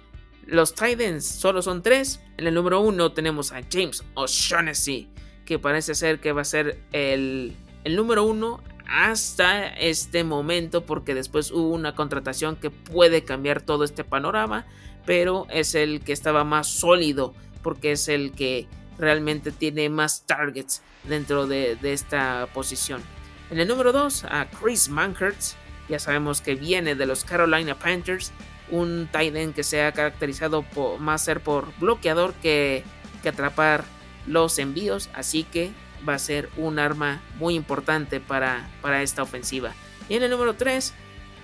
Los 0.44 0.74
Titans 0.74 1.26
solo 1.26 1.62
son 1.62 1.82
tres. 1.82 2.20
En 2.36 2.46
el 2.46 2.54
número 2.54 2.80
uno 2.80 3.12
tenemos 3.12 3.52
a 3.52 3.62
James 3.70 4.04
O'Shaughnessy, 4.14 5.08
que 5.46 5.58
parece 5.58 5.94
ser 5.94 6.20
que 6.20 6.32
va 6.32 6.42
a 6.42 6.44
ser 6.44 6.78
el, 6.92 7.56
el 7.84 7.96
número 7.96 8.24
uno 8.24 8.60
hasta 8.88 9.66
este 9.68 10.24
momento, 10.24 10.84
porque 10.84 11.14
después 11.14 11.50
hubo 11.50 11.70
una 11.70 11.94
contratación 11.94 12.56
que 12.56 12.70
puede 12.70 13.24
cambiar 13.24 13.62
todo 13.62 13.84
este 13.84 14.04
panorama, 14.04 14.66
pero 15.06 15.46
es 15.50 15.74
el 15.74 16.00
que 16.00 16.12
estaba 16.12 16.44
más 16.44 16.68
sólido, 16.68 17.34
porque 17.62 17.92
es 17.92 18.08
el 18.08 18.32
que 18.32 18.66
realmente 18.98 19.52
tiene 19.52 19.88
más 19.88 20.22
targets 20.26 20.82
dentro 21.04 21.46
de, 21.46 21.78
esta 21.82 22.48
posición. 22.52 23.02
En 23.50 23.58
el 23.58 23.68
número 23.68 23.92
2 23.92 24.24
a 24.24 24.48
Chris 24.50 24.88
Mankertz, 24.88 25.54
ya 25.88 25.98
sabemos 25.98 26.40
que 26.40 26.54
viene 26.54 26.94
de 26.94 27.06
los 27.06 27.24
Carolina 27.24 27.78
Panthers, 27.78 28.32
un 28.70 29.08
tight 29.12 29.34
end 29.36 29.54
que 29.54 29.62
se 29.62 29.84
ha 29.84 29.92
caracterizado 29.92 30.62
por, 30.62 30.98
más 30.98 31.22
ser 31.22 31.40
por 31.40 31.72
bloqueador 31.78 32.34
que, 32.34 32.82
que 33.22 33.28
atrapar 33.28 33.84
los 34.26 34.58
envíos, 34.58 35.10
así 35.14 35.44
que 35.44 35.70
va 36.06 36.14
a 36.14 36.18
ser 36.18 36.48
un 36.56 36.78
arma 36.78 37.20
muy 37.38 37.54
importante 37.54 38.20
para, 38.20 38.68
para 38.82 39.02
esta 39.02 39.22
ofensiva. 39.22 39.72
Y 40.08 40.14
en 40.14 40.22
el 40.22 40.30
número 40.30 40.54
3, 40.54 40.94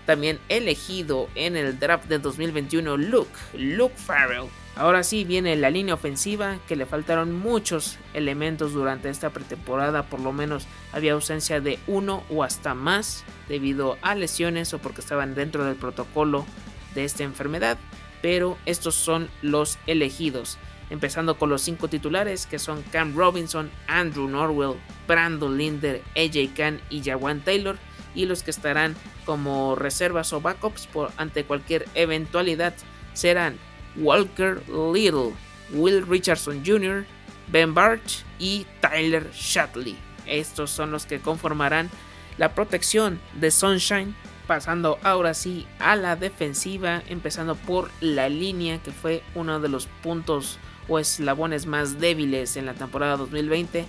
también 0.06 0.38
elegido 0.48 1.28
en 1.34 1.56
el 1.56 1.78
draft 1.78 2.06
de 2.06 2.18
2021, 2.18 2.96
Luke, 2.96 3.30
Luke 3.54 3.94
Farrell. 3.96 4.48
Ahora 4.74 5.02
sí 5.02 5.24
viene 5.24 5.54
la 5.56 5.68
línea 5.68 5.94
ofensiva, 5.94 6.58
que 6.66 6.76
le 6.76 6.86
faltaron 6.86 7.32
muchos 7.32 7.98
elementos 8.14 8.72
durante 8.72 9.10
esta 9.10 9.30
pretemporada, 9.30 10.04
por 10.04 10.20
lo 10.20 10.32
menos 10.32 10.66
había 10.92 11.12
ausencia 11.12 11.60
de 11.60 11.78
uno 11.86 12.24
o 12.30 12.42
hasta 12.42 12.74
más 12.74 13.24
debido 13.48 13.98
a 14.00 14.14
lesiones 14.14 14.72
o 14.72 14.78
porque 14.78 15.02
estaban 15.02 15.34
dentro 15.34 15.64
del 15.64 15.76
protocolo 15.76 16.46
de 16.94 17.04
esta 17.04 17.22
enfermedad, 17.22 17.76
pero 18.22 18.56
estos 18.64 18.94
son 18.94 19.28
los 19.42 19.78
elegidos 19.86 20.58
empezando 20.92 21.38
con 21.38 21.48
los 21.48 21.62
cinco 21.62 21.88
titulares 21.88 22.44
que 22.44 22.58
son 22.58 22.82
Cam 22.92 23.16
Robinson, 23.16 23.70
Andrew 23.86 24.28
Norwell, 24.28 24.78
Brandon 25.08 25.56
Linder, 25.56 26.02
AJ 26.14 26.54
Khan 26.54 26.80
y 26.90 27.02
Jawan 27.02 27.40
Taylor, 27.40 27.78
y 28.14 28.26
los 28.26 28.42
que 28.42 28.50
estarán 28.50 28.94
como 29.24 29.74
reservas 29.74 30.34
o 30.34 30.42
backups 30.42 30.86
por, 30.88 31.10
ante 31.16 31.44
cualquier 31.44 31.88
eventualidad 31.94 32.74
serán 33.14 33.56
Walker 33.96 34.62
Little, 34.68 35.32
Will 35.72 36.06
Richardson 36.06 36.62
Jr., 36.64 37.06
Ben 37.48 37.72
Barch 37.72 38.26
y 38.38 38.66
Tyler 38.82 39.30
Shatley. 39.32 39.96
Estos 40.26 40.70
son 40.70 40.90
los 40.90 41.06
que 41.06 41.20
conformarán 41.20 41.88
la 42.36 42.54
protección 42.54 43.18
de 43.40 43.50
Sunshine 43.50 44.14
pasando 44.46 44.98
ahora 45.02 45.32
sí 45.32 45.66
a 45.78 45.96
la 45.96 46.16
defensiva, 46.16 47.02
empezando 47.08 47.54
por 47.54 47.90
la 48.02 48.28
línea 48.28 48.82
que 48.82 48.90
fue 48.90 49.22
uno 49.34 49.58
de 49.58 49.70
los 49.70 49.86
puntos 50.02 50.58
eslabones 50.98 51.66
más 51.66 52.00
débiles 52.00 52.56
en 52.56 52.66
la 52.66 52.74
temporada 52.74 53.16
2020. 53.16 53.86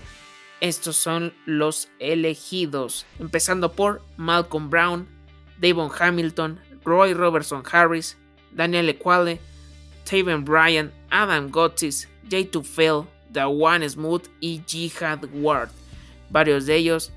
Estos 0.62 0.96
son 0.96 1.34
los 1.46 1.90
elegidos, 2.00 3.06
empezando 3.20 3.74
por 3.74 4.02
Malcolm 4.18 4.70
Brown, 4.70 5.08
Davon 5.60 5.92
Hamilton, 5.98 6.60
Roy 6.86 7.14
Robertson 7.14 7.64
Harris, 7.70 8.18
Daniel 8.52 8.90
Equale, 8.90 9.40
Taven 10.10 10.46
Bryan, 10.46 10.92
Adam 11.10 11.50
Gottis, 11.50 12.10
Jay 12.30 12.46
Tufel, 12.46 13.04
Dawan 13.30 13.88
Smooth 13.90 14.28
y 14.40 14.62
Jihad 14.66 15.24
Ward. 15.34 15.70
Varios 16.30 16.66
de 16.66 16.76
ellos 16.76 17.12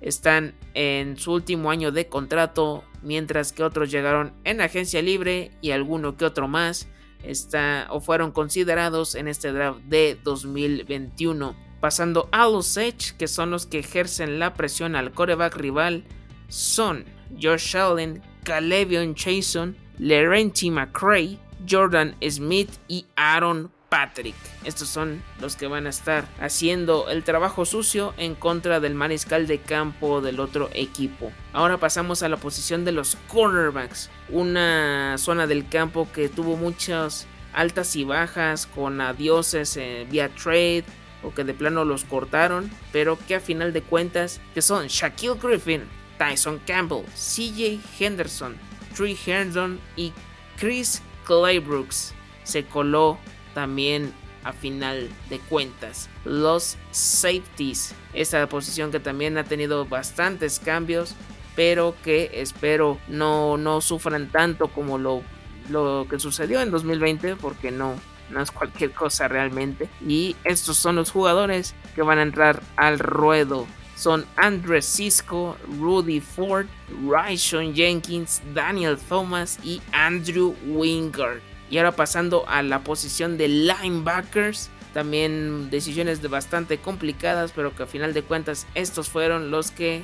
están 0.00 0.54
en 0.74 1.16
su 1.18 1.32
último 1.32 1.70
año 1.70 1.92
de 1.92 2.06
contrato, 2.06 2.84
mientras 3.02 3.52
que 3.52 3.62
otros 3.62 3.90
llegaron 3.90 4.32
en 4.44 4.60
agencia 4.60 5.02
libre 5.02 5.50
y 5.60 5.70
alguno 5.70 6.16
que 6.16 6.24
otro 6.24 6.48
más 6.48 6.88
está, 7.22 7.86
o 7.90 8.00
fueron 8.00 8.32
considerados 8.32 9.14
en 9.14 9.28
este 9.28 9.52
draft 9.52 9.80
de 9.80 10.18
2021. 10.22 11.54
Pasando 11.80 12.28
a 12.32 12.46
los 12.46 12.76
Edge, 12.76 13.16
que 13.16 13.28
son 13.28 13.50
los 13.50 13.66
que 13.66 13.78
ejercen 13.78 14.38
la 14.38 14.54
presión 14.54 14.96
al 14.96 15.12
coreback 15.12 15.56
rival, 15.56 16.04
son 16.48 17.04
Josh 17.40 17.76
Allen, 17.76 18.22
Calevion 18.44 19.14
Chason, 19.14 19.76
Laurenti 19.98 20.70
McCray, 20.70 21.38
Jordan 21.68 22.16
Smith 22.28 22.70
y 22.88 23.06
Aaron 23.16 23.70
Patrick. 23.90 24.36
Estos 24.64 24.88
son 24.88 25.22
los 25.40 25.56
que 25.56 25.66
van 25.66 25.86
a 25.86 25.90
estar 25.90 26.26
haciendo 26.40 27.10
el 27.10 27.24
trabajo 27.24 27.66
sucio 27.66 28.14
en 28.16 28.34
contra 28.34 28.80
del 28.80 28.94
mariscal 28.94 29.46
de 29.46 29.58
campo 29.58 30.22
del 30.22 30.40
otro 30.40 30.70
equipo. 30.72 31.32
Ahora 31.52 31.76
pasamos 31.76 32.22
a 32.22 32.28
la 32.28 32.38
posición 32.38 32.86
de 32.86 32.92
los 32.92 33.18
cornerbacks, 33.28 34.08
una 34.30 35.18
zona 35.18 35.46
del 35.46 35.68
campo 35.68 36.08
que 36.12 36.28
tuvo 36.28 36.56
muchas 36.56 37.26
altas 37.52 37.96
y 37.96 38.04
bajas 38.04 38.66
con 38.66 39.00
adioses 39.00 39.76
eh, 39.76 40.06
vía 40.08 40.28
trade 40.28 40.84
o 41.22 41.34
que 41.34 41.44
de 41.44 41.52
plano 41.52 41.84
los 41.84 42.04
cortaron, 42.04 42.70
pero 42.92 43.18
que 43.26 43.34
a 43.34 43.40
final 43.40 43.72
de 43.72 43.82
cuentas 43.82 44.40
que 44.54 44.62
son 44.62 44.86
Shaquille 44.86 45.38
Griffin, 45.42 45.82
Tyson 46.16 46.60
Campbell, 46.66 47.04
CJ 47.14 47.80
Henderson, 47.98 48.56
Trey 48.96 49.18
Herndon 49.26 49.80
y 49.96 50.12
Chris 50.58 51.02
Claybrooks 51.26 52.14
se 52.44 52.64
coló 52.64 53.18
también 53.54 54.12
a 54.44 54.52
final 54.52 55.08
de 55.28 55.38
cuentas. 55.38 56.08
Los 56.24 56.76
safeties, 56.90 57.94
esta 58.12 58.48
posición 58.48 58.90
que 58.90 59.00
también 59.00 59.38
ha 59.38 59.44
tenido 59.44 59.84
bastantes 59.86 60.58
cambios, 60.58 61.14
pero 61.56 61.94
que 62.02 62.30
espero 62.34 62.98
no, 63.08 63.56
no 63.56 63.80
sufran 63.80 64.30
tanto 64.30 64.68
como 64.68 64.98
lo, 64.98 65.22
lo 65.68 66.06
que 66.08 66.18
sucedió 66.18 66.60
en 66.60 66.70
2020, 66.70 67.36
porque 67.36 67.70
no, 67.70 67.94
no 68.30 68.40
es 68.40 68.50
cualquier 68.50 68.92
cosa 68.92 69.28
realmente. 69.28 69.88
Y 70.06 70.36
estos 70.44 70.76
son 70.76 70.96
los 70.96 71.10
jugadores 71.10 71.74
que 71.94 72.02
van 72.02 72.18
a 72.18 72.22
entrar 72.22 72.62
al 72.76 72.98
ruedo. 72.98 73.66
Son 73.96 74.24
Andres 74.36 74.86
Cisco, 74.86 75.58
Rudy 75.78 76.20
Ford, 76.20 76.66
Ryshon 76.88 77.74
Jenkins, 77.74 78.40
Daniel 78.54 78.96
Thomas 78.96 79.58
y 79.62 79.82
Andrew 79.92 80.56
Wingard. 80.64 81.42
Y 81.70 81.78
ahora 81.78 81.92
pasando 81.92 82.44
a 82.48 82.62
la 82.62 82.80
posición 82.80 83.38
de 83.38 83.48
linebackers. 83.48 84.70
También 84.92 85.70
decisiones 85.70 86.20
de 86.20 86.28
bastante 86.28 86.78
complicadas, 86.78 87.52
pero 87.54 87.74
que 87.76 87.84
a 87.84 87.86
final 87.86 88.12
de 88.12 88.22
cuentas 88.22 88.66
estos 88.74 89.08
fueron 89.08 89.52
los 89.52 89.70
que 89.70 90.02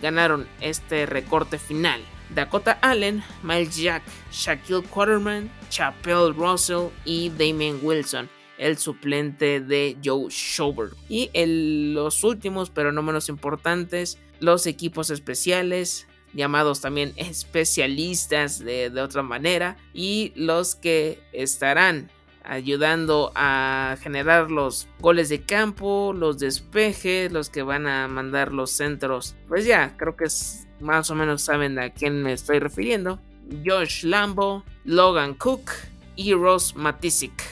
ganaron 0.00 0.46
este 0.60 1.06
recorte 1.06 1.58
final. 1.58 2.00
Dakota 2.34 2.78
Allen, 2.82 3.24
Miles 3.42 3.76
Jack, 3.76 4.04
Shaquille 4.30 4.84
Quarterman, 4.84 5.50
Chapel 5.68 6.32
Russell 6.34 6.90
y 7.04 7.30
Damien 7.30 7.80
Wilson, 7.82 8.28
el 8.58 8.78
suplente 8.78 9.60
de 9.60 9.96
Joe 10.04 10.30
Schobert. 10.30 10.94
Y 11.08 11.30
los 11.92 12.22
últimos, 12.22 12.70
pero 12.70 12.92
no 12.92 13.02
menos 13.02 13.28
importantes, 13.28 14.18
los 14.38 14.66
equipos 14.66 15.10
especiales, 15.10 16.06
llamados 16.32 16.80
también 16.80 17.12
especialistas 17.16 18.58
de, 18.58 18.90
otra 19.00 19.22
manera 19.22 19.76
y 19.92 20.32
los 20.36 20.74
que 20.74 21.22
estarán 21.32 22.10
ayudando 22.42 23.32
a 23.34 23.96
generar 24.00 24.50
los 24.50 24.88
goles 24.98 25.28
de 25.28 25.42
campo, 25.42 26.12
los 26.16 26.38
despejes, 26.38 27.30
los 27.30 27.50
que 27.50 27.62
van 27.62 27.86
a 27.86 28.08
mandar 28.08 28.52
los 28.52 28.70
centros. 28.70 29.36
Pues 29.46 29.66
ya, 29.66 29.96
creo 29.96 30.16
que 30.16 30.26
más 30.80 31.10
o 31.10 31.14
menos 31.14 31.42
saben 31.42 31.78
a 31.78 31.90
quién 31.90 32.22
me 32.22 32.32
estoy 32.32 32.58
refiriendo. 32.58 33.20
Josh 33.64 34.04
Lambo, 34.04 34.64
Logan 34.84 35.34
Cook 35.34 35.70
y 36.16 36.34
Ross 36.34 36.74
Matisic. 36.76 37.42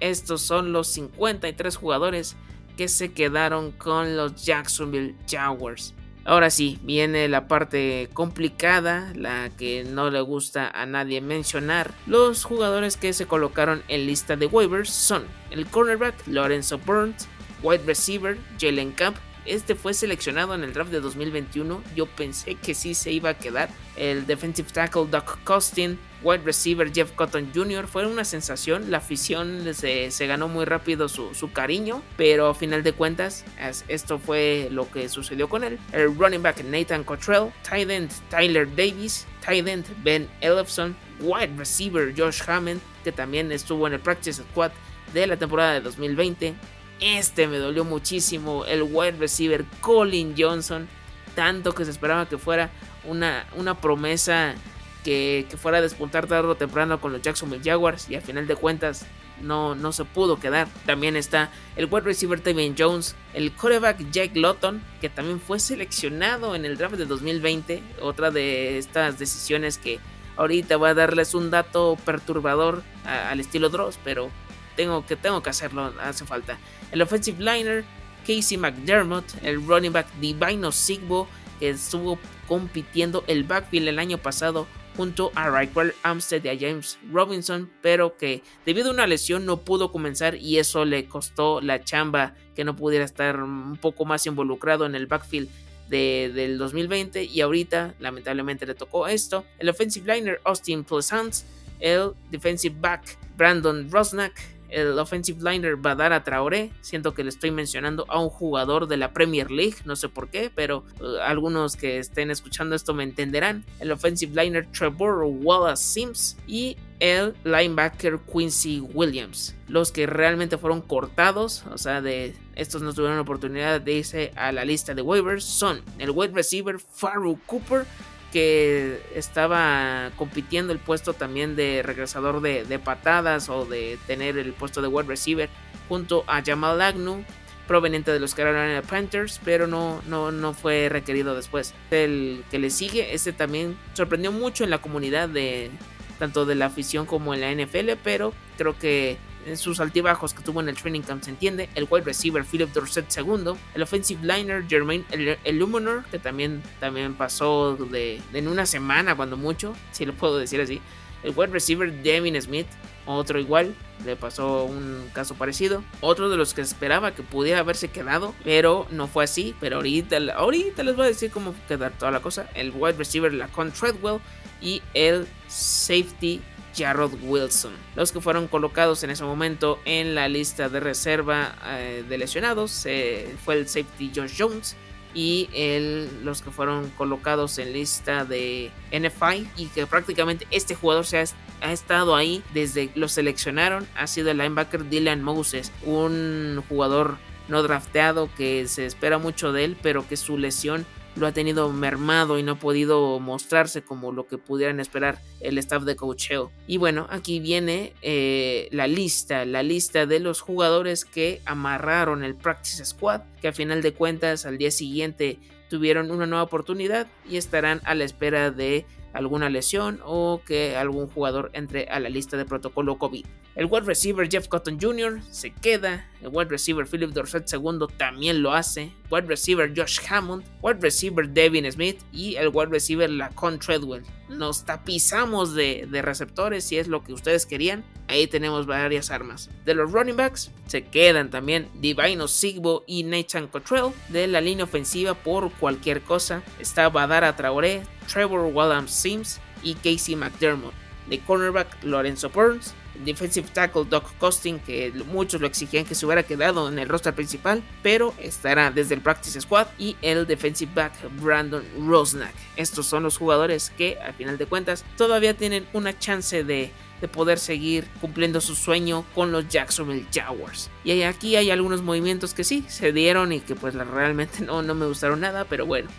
Estos 0.00 0.42
son 0.42 0.72
los 0.72 0.88
53 0.88 1.76
jugadores 1.76 2.36
que 2.76 2.88
se 2.88 3.12
quedaron 3.12 3.70
con 3.70 4.16
los 4.16 4.44
Jacksonville 4.44 5.14
Jaguars. 5.30 5.94
Ahora 6.24 6.50
sí, 6.50 6.78
viene 6.82 7.28
la 7.28 7.48
parte 7.48 8.08
complicada, 8.14 9.12
la 9.14 9.50
que 9.50 9.84
no 9.84 10.10
le 10.10 10.20
gusta 10.20 10.68
a 10.70 10.86
nadie 10.86 11.20
mencionar. 11.20 11.92
Los 12.06 12.44
jugadores 12.44 12.96
que 12.96 13.12
se 13.12 13.26
colocaron 13.26 13.82
en 13.88 14.06
lista 14.06 14.36
de 14.36 14.46
waivers 14.46 14.90
son 14.90 15.24
el 15.50 15.66
cornerback 15.66 16.14
Lorenzo 16.26 16.78
Burns, 16.78 17.28
wide 17.62 17.82
receiver 17.84 18.38
Jalen 18.60 18.92
Camp, 18.92 19.16
este 19.44 19.74
fue 19.74 19.92
seleccionado 19.92 20.54
en 20.54 20.62
el 20.62 20.72
draft 20.72 20.92
de 20.92 21.00
2021. 21.00 21.82
Yo 21.96 22.06
pensé 22.06 22.54
que 22.54 22.74
sí 22.74 22.94
se 22.94 23.12
iba 23.12 23.30
a 23.30 23.38
quedar. 23.38 23.70
El 23.96 24.26
defensive 24.26 24.70
tackle 24.72 25.06
Doc 25.10 25.42
Costin, 25.42 25.98
wide 26.22 26.42
receiver 26.44 26.92
Jeff 26.92 27.12
Cotton 27.12 27.50
Jr. 27.54 27.86
fue 27.86 28.06
una 28.06 28.24
sensación. 28.24 28.90
La 28.90 28.98
afición 28.98 29.62
se, 29.74 30.26
ganó 30.26 30.48
muy 30.48 30.64
rápido 30.64 31.08
su, 31.08 31.52
cariño, 31.52 32.02
pero 32.16 32.48
a 32.48 32.54
final 32.54 32.82
de 32.82 32.92
cuentas, 32.92 33.44
esto 33.88 34.18
fue 34.18 34.68
lo 34.70 34.90
que 34.90 35.08
sucedió 35.08 35.48
con 35.48 35.64
él. 35.64 35.78
El 35.92 36.16
running 36.16 36.42
back 36.42 36.62
Nathan 36.64 37.04
Cottrell, 37.04 37.50
tight 37.68 37.90
end 37.90 38.10
Tyler 38.30 38.68
Davis, 38.76 39.26
tight 39.44 39.66
end 39.66 39.86
Ben 40.02 40.28
Ellefson, 40.40 40.96
wide 41.20 41.52
receiver 41.56 42.12
Josh 42.16 42.42
Hammond, 42.46 42.80
que 43.04 43.12
también 43.12 43.50
estuvo 43.52 43.86
en 43.86 43.94
el 43.94 44.00
practice 44.00 44.42
squad 44.42 44.72
de 45.12 45.26
la 45.26 45.36
temporada 45.36 45.74
de 45.74 45.80
2020. 45.80 46.54
Este 47.00 47.48
me 47.48 47.58
dolió 47.58 47.84
muchísimo. 47.84 48.64
El 48.64 48.82
wide 48.82 49.16
receiver 49.18 49.64
Colin 49.80 50.34
Johnson. 50.38 50.88
Tanto 51.34 51.74
que 51.74 51.84
se 51.84 51.90
esperaba 51.90 52.28
que 52.28 52.36
fuera 52.36 52.70
una, 53.04 53.46
una 53.56 53.74
promesa 53.74 54.54
que, 55.02 55.46
fuera 55.56 55.78
a 55.78 55.80
despuntar 55.80 56.26
tarde 56.26 56.48
o 56.48 56.54
temprano 56.54 57.00
con 57.00 57.12
los 57.12 57.22
Jacksonville 57.22 57.62
Jaguars 57.64 58.08
y 58.10 58.14
al 58.14 58.22
final 58.22 58.46
de 58.46 58.56
cuentas 58.56 59.06
no, 59.40 59.74
no 59.74 59.92
se 59.92 60.04
pudo 60.04 60.38
quedar. 60.38 60.68
También 60.86 61.16
está 61.16 61.50
el 61.76 61.86
wide 61.86 62.02
receiver 62.02 62.40
Tevin 62.40 62.74
Jones, 62.78 63.16
el 63.34 63.52
quarterback 63.52 64.10
Jake 64.10 64.38
Lotton, 64.38 64.82
que 65.00 65.08
también 65.08 65.40
fue 65.40 65.58
seleccionado 65.58 66.54
en 66.54 66.64
el 66.64 66.76
draft 66.76 66.96
de 66.96 67.06
2020. 67.06 67.82
Otra 68.00 68.30
de 68.30 68.78
estas 68.78 69.18
decisiones 69.18 69.78
que 69.78 69.98
ahorita 70.36 70.76
voy 70.76 70.90
a 70.90 70.94
darles 70.94 71.34
un 71.34 71.50
dato 71.50 71.96
perturbador 72.04 72.82
al 73.04 73.40
estilo 73.40 73.68
Dross, 73.68 73.98
pero 74.04 74.30
tengo 74.76 75.04
que, 75.04 75.16
tengo 75.16 75.42
que 75.42 75.50
hacerlo, 75.50 75.92
hace 76.00 76.24
falta. 76.24 76.58
El 76.92 77.02
offensive 77.02 77.38
liner 77.42 77.84
Casey 78.26 78.56
McDermott, 78.56 79.24
el 79.42 79.66
running 79.66 79.92
back 79.92 80.06
Divino 80.20 80.70
Sigbo, 80.72 81.28
que 81.58 81.70
estuvo 81.70 82.18
compitiendo 82.46 83.24
el 83.26 83.44
backfield 83.44 83.88
el 83.88 83.98
año 83.98 84.18
pasado 84.18 84.66
junto 84.96 85.32
a 85.34 85.48
Raquel 85.48 85.94
Amstead 86.02 86.44
y 86.44 86.48
a 86.48 86.58
James 86.58 86.98
Robinson, 87.10 87.70
pero 87.80 88.16
que 88.16 88.42
debido 88.66 88.90
a 88.90 88.92
una 88.92 89.06
lesión 89.06 89.46
no 89.46 89.58
pudo 89.58 89.90
comenzar 89.90 90.34
y 90.34 90.58
eso 90.58 90.84
le 90.84 91.06
costó 91.06 91.60
la 91.60 91.82
chamba 91.82 92.34
que 92.54 92.64
no 92.64 92.76
pudiera 92.76 93.04
estar 93.04 93.42
un 93.42 93.76
poco 93.76 94.04
más 94.04 94.26
involucrado 94.26 94.86
en 94.86 94.94
el 94.94 95.06
backfield 95.06 95.48
del 95.88 96.56
2020 96.56 97.24
y 97.24 97.40
ahorita 97.42 97.94
lamentablemente 98.00 98.64
le 98.66 98.74
tocó 98.74 99.06
esto. 99.06 99.44
El 99.58 99.68
offensive 99.68 100.14
liner 100.14 100.40
Austin 100.44 100.84
Pleasant, 100.84 101.34
el 101.80 102.12
defensive 102.30 102.74
back 102.80 103.18
Brandon 103.36 103.90
Rosnack, 103.90 104.32
el 104.72 104.98
offensive 104.98 105.38
liner 105.48 105.76
Badara 105.76 106.24
Traoré. 106.24 106.70
Siento 106.80 107.14
que 107.14 107.22
le 107.22 107.28
estoy 107.28 107.50
mencionando 107.50 108.04
a 108.08 108.18
un 108.18 108.28
jugador 108.28 108.88
de 108.88 108.96
la 108.96 109.12
Premier 109.12 109.50
League, 109.50 109.76
no 109.84 109.96
sé 109.96 110.08
por 110.08 110.28
qué, 110.28 110.50
pero 110.54 110.84
uh, 111.00 111.16
algunos 111.24 111.76
que 111.76 111.98
estén 111.98 112.30
escuchando 112.30 112.74
esto 112.74 112.94
me 112.94 113.04
entenderán. 113.04 113.64
El 113.80 113.92
offensive 113.92 114.42
liner 114.42 114.66
Trevor 114.72 115.24
Wallace 115.24 115.82
Sims 115.82 116.36
y 116.46 116.76
el 117.00 117.34
linebacker 117.44 118.20
Quincy 118.32 118.80
Williams. 118.80 119.54
Los 119.68 119.90
que 119.90 120.06
realmente 120.06 120.56
fueron 120.56 120.80
cortados, 120.80 121.64
o 121.72 121.78
sea, 121.78 122.00
de 122.00 122.34
estos 122.54 122.82
no 122.82 122.92
tuvieron 122.92 123.18
oportunidad 123.18 123.80
de 123.80 123.92
irse 123.92 124.32
a 124.36 124.52
la 124.52 124.64
lista 124.64 124.94
de 124.94 125.02
waivers, 125.02 125.44
son 125.44 125.82
el 125.98 126.10
wide 126.10 126.32
receiver 126.32 126.78
Faru 126.78 127.38
Cooper 127.46 127.86
que 128.32 129.02
estaba 129.14 130.10
compitiendo 130.16 130.72
el 130.72 130.78
puesto 130.78 131.12
también 131.12 131.54
de 131.54 131.82
regresador 131.82 132.40
de, 132.40 132.78
patadas 132.78 133.48
o 133.48 133.66
de 133.66 133.98
tener 134.06 134.38
el 134.38 134.52
puesto 134.54 134.80
de 134.80 134.88
wide 134.88 135.08
receiver 135.08 135.50
junto 135.88 136.24
a 136.26 136.42
Jamal 136.42 136.80
Agnew 136.80 137.24
proveniente 137.68 138.10
de 138.10 138.18
los 138.18 138.34
Carolina 138.34 138.82
Panthers, 138.82 139.40
pero 139.44 139.66
no, 139.66 140.02
no, 140.08 140.32
no 140.32 140.52
fue 140.52 140.88
requerido 140.88 141.34
después. 141.34 141.74
El 141.90 142.44
que 142.50 142.58
le 142.58 142.70
sigue, 142.70 143.14
este 143.14 143.32
también 143.32 143.78
sorprendió 143.94 144.32
mucho 144.32 144.64
en 144.64 144.70
la 144.70 144.78
comunidad 144.78 145.28
de 145.28 145.70
tanto 146.18 146.44
de 146.44 146.54
la 146.54 146.66
afición 146.66 147.06
como 147.06 147.34
en 147.34 147.40
la 147.40 147.52
NFL, 147.52 147.92
pero 148.02 148.32
creo 148.56 148.78
que 148.78 149.16
sus 149.56 149.80
altibajos 149.80 150.34
que 150.34 150.42
tuvo 150.42 150.60
en 150.60 150.68
el 150.68 150.76
training 150.76 151.02
camp 151.02 151.22
se 151.22 151.30
entiende, 151.30 151.68
el 151.74 151.86
wide 151.88 152.04
receiver 152.04 152.44
Philip 152.44 152.72
Dorset 152.72 153.08
segundo, 153.08 153.58
el 153.74 153.82
offensive 153.82 154.20
liner 154.22 154.64
Jermaine 154.68 155.04
Illuminor, 155.44 156.04
que 156.10 156.18
también, 156.18 156.62
también 156.80 157.14
pasó 157.14 157.76
de, 157.76 158.20
en 158.32 158.48
una 158.48 158.66
semana 158.66 159.16
cuando 159.16 159.36
mucho, 159.36 159.74
si 159.92 160.04
lo 160.04 160.12
puedo 160.14 160.38
decir 160.38 160.60
así, 160.60 160.80
el 161.22 161.32
wide 161.36 161.52
receiver 161.52 161.92
Devin 162.02 162.40
Smith, 162.40 162.66
otro 163.06 163.40
igual, 163.40 163.74
le 164.04 164.16
pasó 164.16 164.64
un 164.64 165.08
caso 165.12 165.34
parecido. 165.34 165.82
Otro 166.00 166.28
de 166.28 166.36
los 166.36 166.54
que 166.54 166.60
esperaba 166.60 167.14
que 167.14 167.22
pudiera 167.22 167.60
haberse 167.60 167.88
quedado, 167.88 168.34
pero 168.44 168.86
no 168.90 169.08
fue 169.08 169.24
así. 169.24 169.54
Pero 169.60 169.76
ahorita, 169.76 170.18
ahorita 170.36 170.82
les 170.82 170.96
voy 170.96 171.06
a 171.06 171.08
decir 171.08 171.30
cómo 171.30 171.54
quedar 171.68 171.92
toda 171.92 172.10
la 172.10 172.20
cosa. 172.20 172.48
El 172.54 172.72
wide 172.74 172.96
receiver 172.98 173.32
Lacon 173.32 173.72
Treadwell 173.72 174.20
y 174.60 174.82
el 174.94 175.26
safety 175.48 176.40
Jarrod 176.74 177.12
Wilson. 177.22 177.72
Los 177.96 178.12
que 178.12 178.20
fueron 178.20 178.48
colocados 178.48 179.02
en 179.02 179.10
ese 179.10 179.24
momento 179.24 179.78
en 179.84 180.14
la 180.14 180.28
lista 180.28 180.68
de 180.68 180.80
reserva 180.80 181.54
eh, 181.66 182.04
de 182.08 182.18
lesionados 182.18 182.86
eh, 182.86 183.34
fue 183.44 183.54
el 183.54 183.68
safety 183.68 184.12
Josh 184.14 184.34
Jones 184.38 184.76
y 185.14 185.48
el, 185.52 186.24
los 186.24 186.42
que 186.42 186.50
fueron 186.50 186.88
colocados 186.90 187.58
en 187.58 187.72
lista 187.72 188.24
de 188.24 188.70
NFI 188.92 189.48
y 189.56 189.66
que 189.66 189.86
prácticamente 189.86 190.46
este 190.50 190.74
jugador 190.74 191.04
se 191.04 191.18
ha, 191.18 191.24
ha, 191.60 191.72
estado 191.72 192.16
ahí 192.16 192.42
desde 192.54 192.90
lo 192.94 193.08
seleccionaron 193.08 193.86
ha 193.94 194.06
sido 194.06 194.30
el 194.30 194.38
linebacker 194.38 194.88
Dylan 194.88 195.22
Moses 195.22 195.70
un 195.84 196.64
jugador 196.68 197.18
no 197.48 197.62
drafteado 197.62 198.30
que 198.36 198.66
se 198.68 198.86
espera 198.86 199.18
mucho 199.18 199.52
de 199.52 199.64
él 199.64 199.76
pero 199.82 200.08
que 200.08 200.16
su 200.16 200.38
lesión 200.38 200.86
lo 201.16 201.26
ha 201.26 201.32
tenido 201.32 201.70
mermado 201.70 202.38
y 202.38 202.42
no 202.42 202.52
ha 202.52 202.58
podido 202.58 203.18
mostrarse 203.20 203.82
como 203.82 204.12
lo 204.12 204.26
que 204.26 204.38
pudieran 204.38 204.80
esperar 204.80 205.18
el 205.40 205.58
staff 205.58 205.84
de 205.84 205.96
coacheo. 205.96 206.50
Y 206.66 206.78
bueno, 206.78 207.06
aquí 207.10 207.40
viene 207.40 207.92
eh, 208.02 208.68
la 208.72 208.86
lista, 208.86 209.44
la 209.44 209.62
lista 209.62 210.06
de 210.06 210.20
los 210.20 210.40
jugadores 210.40 211.04
que 211.04 211.42
amarraron 211.44 212.24
el 212.24 212.34
Practice 212.34 212.84
Squad, 212.84 213.22
que 213.40 213.48
a 213.48 213.52
final 213.52 213.82
de 213.82 213.92
cuentas 213.92 214.46
al 214.46 214.58
día 214.58 214.70
siguiente 214.70 215.38
tuvieron 215.68 216.10
una 216.10 216.26
nueva 216.26 216.44
oportunidad 216.44 217.06
y 217.28 217.36
estarán 217.36 217.80
a 217.84 217.94
la 217.94 218.04
espera 218.04 218.50
de 218.50 218.84
alguna 219.12 219.50
lesión 219.50 220.00
o 220.04 220.42
que 220.46 220.76
algún 220.76 221.08
jugador 221.08 221.50
entre 221.54 221.86
a 221.88 222.00
la 222.00 222.08
lista 222.08 222.36
de 222.36 222.44
protocolo 222.44 222.98
COVID. 222.98 223.24
El 223.54 223.66
wide 223.66 223.84
receiver 223.84 224.28
Jeff 224.30 224.48
Cotton 224.48 224.78
Jr. 224.80 225.20
se 225.30 225.52
queda, 225.52 226.08
el 226.22 226.28
wide 226.28 226.48
receiver 226.48 226.86
Philip 226.86 227.10
Dorset 227.10 227.46
II 227.52 227.86
también 227.98 228.42
lo 228.42 228.54
hace, 228.54 228.92
wide 229.10 229.26
receiver 229.26 229.70
Josh 229.76 230.00
Hammond, 230.08 230.42
wide 230.62 230.78
receiver 230.80 231.28
Devin 231.28 231.70
Smith 231.70 232.00
y 232.12 232.36
el 232.36 232.48
wide 232.48 232.70
receiver 232.70 233.10
Lacon 233.10 233.58
Treadwell. 233.58 234.04
Nos 234.30 234.64
tapizamos 234.64 235.54
de, 235.54 235.86
de 235.90 236.00
receptores 236.00 236.64
si 236.64 236.78
es 236.78 236.88
lo 236.88 237.04
que 237.04 237.12
ustedes 237.12 237.44
querían. 237.44 237.84
Ahí 238.08 238.26
tenemos 238.26 238.66
varias 238.66 239.10
armas. 239.10 239.50
De 239.66 239.74
los 239.74 239.92
running 239.92 240.16
backs 240.16 240.50
se 240.66 240.84
quedan 240.84 241.28
también 241.28 241.68
Divino 241.74 242.28
Sigbo 242.28 242.84
y 242.86 243.04
Nathan 243.04 243.48
Cottrell. 243.48 243.92
De 244.08 244.26
la 244.26 244.40
línea 244.40 244.64
ofensiva 244.64 245.12
por 245.12 245.52
cualquier 245.52 246.00
cosa 246.00 246.42
está 246.58 246.88
Badara 246.88 247.36
Traoré, 247.36 247.82
Trevor 248.12 248.50
Williams 248.52 248.90
Sims 248.90 249.40
y 249.62 249.74
Casey 249.74 250.16
McDermott. 250.16 250.74
De 251.08 251.18
cornerback 251.20 251.82
Lorenzo 251.82 252.28
Burns, 252.28 252.74
defensive 253.04 253.48
tackle 253.52 253.84
Doc 253.84 254.16
Costing, 254.18 254.60
que 254.60 254.92
muchos 255.06 255.40
lo 255.40 255.46
exigían 255.46 255.84
que 255.84 255.94
se 255.94 256.06
hubiera 256.06 256.22
quedado 256.22 256.68
en 256.68 256.78
el 256.78 256.88
roster 256.88 257.14
principal, 257.14 257.62
pero 257.82 258.14
estará 258.18 258.70
desde 258.70 258.94
el 258.94 259.00
practice 259.00 259.40
squad, 259.40 259.66
y 259.78 259.96
el 260.00 260.26
defensive 260.26 260.70
back 260.74 260.92
Brandon 261.20 261.64
Rosnack. 261.86 262.34
Estos 262.56 262.86
son 262.86 263.02
los 263.02 263.18
jugadores 263.18 263.72
que, 263.76 263.98
al 263.98 264.14
final 264.14 264.38
de 264.38 264.46
cuentas, 264.46 264.84
todavía 264.96 265.34
tienen 265.34 265.66
una 265.72 265.98
chance 265.98 266.44
de 266.44 266.70
de 267.02 267.08
poder 267.08 267.40
seguir 267.40 267.88
cumpliendo 268.00 268.40
su 268.40 268.54
sueño 268.54 269.04
con 269.12 269.32
los 269.32 269.48
Jacksonville 269.48 270.06
Jaguars. 270.14 270.70
Y 270.84 271.02
aquí 271.02 271.34
hay 271.34 271.50
algunos 271.50 271.82
movimientos 271.82 272.32
que 272.32 272.44
sí 272.44 272.64
se 272.68 272.92
dieron 272.92 273.32
y 273.32 273.40
que 273.40 273.56
pues 273.56 273.74
realmente 273.74 274.44
no, 274.44 274.62
no 274.62 274.74
me 274.76 274.86
gustaron 274.86 275.20
nada, 275.20 275.44
pero 275.44 275.66
bueno, 275.66 275.90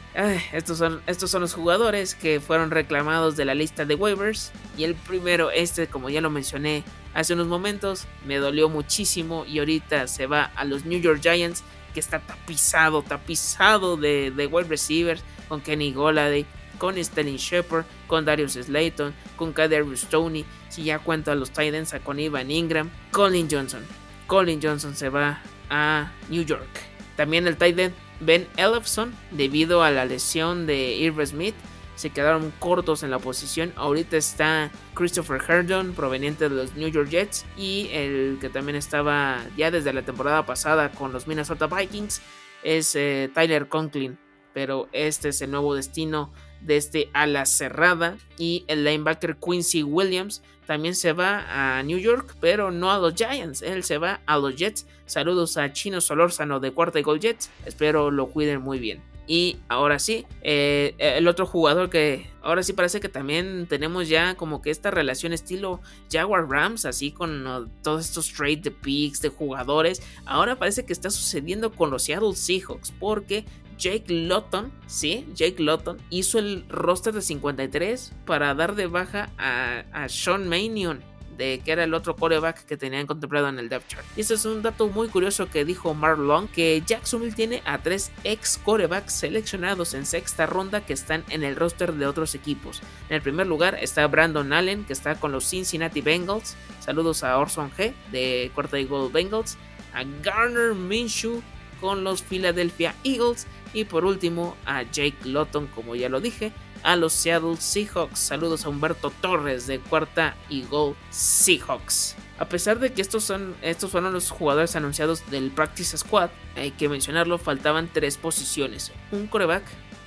estos, 0.53 0.77
son, 0.77 1.01
estos 1.05 1.29
son 1.29 1.41
los 1.41 1.53
jugadores 1.53 2.15
que 2.15 2.39
fueron 2.39 2.71
reclamados 2.71 3.35
de 3.35 3.43
la 3.43 3.53
lista 3.53 3.83
de 3.83 3.95
waivers. 3.95 4.53
Y 4.77 4.85
el 4.85 4.95
primero, 4.95 5.51
este 5.51 5.87
como 5.87 6.09
ya 6.09 6.21
lo 6.21 6.29
mencioné 6.29 6.85
hace 7.13 7.33
unos 7.33 7.47
momentos, 7.47 8.07
me 8.25 8.37
dolió 8.37 8.69
muchísimo 8.69 9.45
y 9.45 9.59
ahorita 9.59 10.07
se 10.07 10.25
va 10.25 10.45
a 10.55 10.63
los 10.63 10.85
New 10.85 11.01
York 11.01 11.19
Giants 11.21 11.65
que 11.93 11.99
está 11.99 12.19
tapizado, 12.19 13.03
tapizado 13.03 13.97
de, 13.97 14.31
de 14.31 14.47
wide 14.47 14.69
receivers 14.69 15.21
con 15.49 15.59
Kenny 15.59 15.91
Goladay 15.91 16.45
con 16.83 17.01
Sterling 17.01 17.37
Shepard, 17.37 17.85
con 18.07 18.25
Darius 18.25 18.55
Slayton, 18.55 19.13
con 19.37 19.53
Kadarius 19.53 20.01
Stoney, 20.01 20.43
si 20.67 20.83
ya 20.83 20.99
cuento 20.99 21.31
a 21.31 21.35
los 21.35 21.49
Titans, 21.49 21.95
con 22.03 22.19
Ivan 22.19 22.51
Ingram, 22.51 22.89
Colin 23.09 23.47
Johnson. 23.49 23.85
Colin 24.27 24.59
Johnson 24.61 24.93
se 24.93 25.07
va 25.07 25.41
a 25.69 26.11
New 26.27 26.43
York. 26.43 26.67
También 27.15 27.47
el 27.47 27.55
Titan 27.55 27.93
Ben 28.19 28.49
Ellefson, 28.57 29.15
debido 29.31 29.81
a 29.81 29.91
la 29.91 30.03
lesión 30.03 30.67
de 30.67 30.95
Irv 30.97 31.25
Smith, 31.25 31.55
se 31.95 32.09
quedaron 32.09 32.51
cortos 32.59 33.01
en 33.01 33.11
la 33.11 33.19
posición. 33.19 33.71
Ahorita 33.77 34.17
está 34.17 34.69
Christopher 34.93 35.41
Herndon, 35.41 35.93
proveniente 35.93 36.49
de 36.49 36.55
los 36.55 36.75
New 36.75 36.89
York 36.89 37.07
Jets, 37.07 37.45
y 37.55 37.87
el 37.93 38.39
que 38.41 38.49
también 38.49 38.75
estaba 38.75 39.39
ya 39.55 39.71
desde 39.71 39.93
la 39.93 40.01
temporada 40.01 40.45
pasada 40.45 40.91
con 40.91 41.13
los 41.13 41.27
Minnesota 41.27 41.67
Vikings 41.67 42.21
es 42.61 42.93
eh, 42.97 43.31
Tyler 43.33 43.69
Conklin. 43.69 44.17
Pero 44.53 44.87
este 44.91 45.29
es 45.29 45.41
el 45.41 45.51
nuevo 45.51 45.75
destino 45.75 46.31
de 46.61 46.77
este 46.77 47.09
ala 47.13 47.45
cerrada 47.45 48.17
y 48.37 48.63
el 48.67 48.83
linebacker 48.83 49.37
Quincy 49.37 49.83
Williams 49.83 50.41
también 50.65 50.95
se 50.95 51.13
va 51.13 51.77
a 51.77 51.83
New 51.83 51.97
York, 51.97 52.35
pero 52.39 52.71
no 52.71 52.91
a 52.91 52.97
los 52.97 53.15
Giants, 53.15 53.61
él 53.61 53.83
se 53.83 53.97
va 53.97 54.21
a 54.25 54.37
los 54.37 54.55
Jets. 54.55 54.87
Saludos 55.05 55.57
a 55.57 55.73
Chino 55.73 55.99
Solórzano 55.99 56.59
de 56.59 56.71
Cuarta 56.71 56.99
y 56.99 57.03
Gol 57.03 57.19
Jets, 57.19 57.49
espero 57.65 58.11
lo 58.11 58.27
cuiden 58.27 58.61
muy 58.61 58.79
bien. 58.79 59.01
Y 59.25 59.57
ahora 59.69 59.99
sí, 59.99 60.25
eh, 60.41 60.95
el 60.97 61.29
otro 61.29 61.45
jugador 61.45 61.89
que 61.89 62.29
ahora 62.41 62.61
sí 62.61 62.73
parece 62.73 62.99
que 62.99 63.07
también 63.07 63.67
tenemos 63.69 64.09
ya 64.09 64.35
como 64.35 64.61
que 64.61 64.69
esta 64.69 64.91
relación 64.91 65.31
estilo 65.31 65.79
Jaguar 66.11 66.49
Rams, 66.49 66.85
así 66.85 67.11
con 67.11 67.71
todos 67.81 68.05
estos 68.05 68.33
trade 68.33 68.57
de 68.57 68.71
picks, 68.71 69.21
de 69.21 69.29
jugadores. 69.29 70.01
Ahora 70.25 70.57
parece 70.57 70.85
que 70.85 70.91
está 70.91 71.09
sucediendo 71.09 71.71
con 71.71 71.89
los 71.89 72.03
Seattle 72.03 72.35
Seahawks, 72.35 72.91
porque 72.99 73.45
Jake 73.77 74.05
Lotton, 74.07 74.71
sí, 74.87 75.27
Jake 75.33 75.61
Lotton, 75.61 75.97
hizo 76.09 76.39
el 76.39 76.65
roster 76.69 77.13
de 77.13 77.21
53 77.21 78.13
para 78.25 78.53
dar 78.53 78.75
de 78.75 78.87
baja 78.87 79.29
a, 79.37 80.07
Sean 80.09 80.47
Manion 80.47 81.01
de 81.37 81.61
que 81.65 81.71
era 81.71 81.83
el 81.83 81.93
otro 81.93 82.15
coreback 82.15 82.65
que 82.65 82.77
tenían 82.77 83.07
contemplado 83.07 83.49
en 83.49 83.59
el 83.59 83.69
depth 83.69 83.87
chart. 83.87 84.05
Y 84.15 84.21
ese 84.21 84.35
es 84.35 84.45
un 84.45 84.61
dato 84.61 84.87
muy 84.87 85.07
curioso 85.07 85.49
que 85.49 85.65
dijo 85.65 85.93
Marlon, 85.93 86.47
que 86.47 86.83
Jacksonville 86.85 87.33
tiene 87.33 87.63
a 87.65 87.79
tres 87.79 88.11
ex 88.23 88.59
corebacks 88.63 89.13
seleccionados 89.13 89.93
en 89.93 90.05
sexta 90.05 90.45
ronda 90.45 90.85
que 90.85 90.93
están 90.93 91.23
en 91.29 91.43
el 91.43 91.55
roster 91.55 91.93
de 91.93 92.05
otros 92.05 92.35
equipos. 92.35 92.81
En 93.09 93.15
el 93.15 93.21
primer 93.21 93.47
lugar 93.47 93.77
está 93.81 94.05
Brandon 94.07 94.53
Allen, 94.53 94.85
que 94.85 94.93
está 94.93 95.15
con 95.15 95.31
los 95.31 95.49
Cincinnati 95.49 96.01
Bengals. 96.01 96.55
Saludos 96.79 97.23
a 97.23 97.37
Orson 97.37 97.71
G 97.71 97.93
de 98.11 98.51
Cuarta 98.53 98.77
Gold 98.83 99.11
Bengals. 99.11 99.57
A 99.93 100.03
Garner 100.23 100.73
Minshew 100.73 101.41
con 101.79 102.03
los 102.03 102.21
Philadelphia 102.21 102.95
Eagles. 103.03 103.45
Y 103.73 103.85
por 103.85 104.05
último 104.05 104.55
a 104.65 104.83
Jake 104.83 105.17
Lotton, 105.25 105.67
como 105.67 105.95
ya 105.95 106.09
lo 106.09 106.21
dije, 106.21 106.53
a 106.83 106.95
los 106.95 107.13
Seattle 107.13 107.57
Seahawks. 107.57 108.19
Saludos 108.19 108.65
a 108.65 108.69
Humberto 108.69 109.11
Torres 109.21 109.67
de 109.67 109.79
Cuarta 109.79 110.35
y 110.49 110.63
Gol 110.63 110.95
Seahawks. 111.09 112.15
A 112.37 112.49
pesar 112.49 112.79
de 112.79 112.91
que 112.93 113.01
estos, 113.01 113.23
son, 113.23 113.55
estos 113.61 113.91
fueron 113.91 114.13
los 114.13 114.29
jugadores 114.29 114.75
anunciados 114.75 115.29
del 115.31 115.51
Practice 115.51 115.97
Squad, 115.97 116.29
hay 116.55 116.71
que 116.71 116.89
mencionarlo, 116.89 117.37
faltaban 117.37 117.89
tres 117.91 118.17
posiciones. 118.17 118.91
Un 119.11 119.27
coreback, 119.27 119.63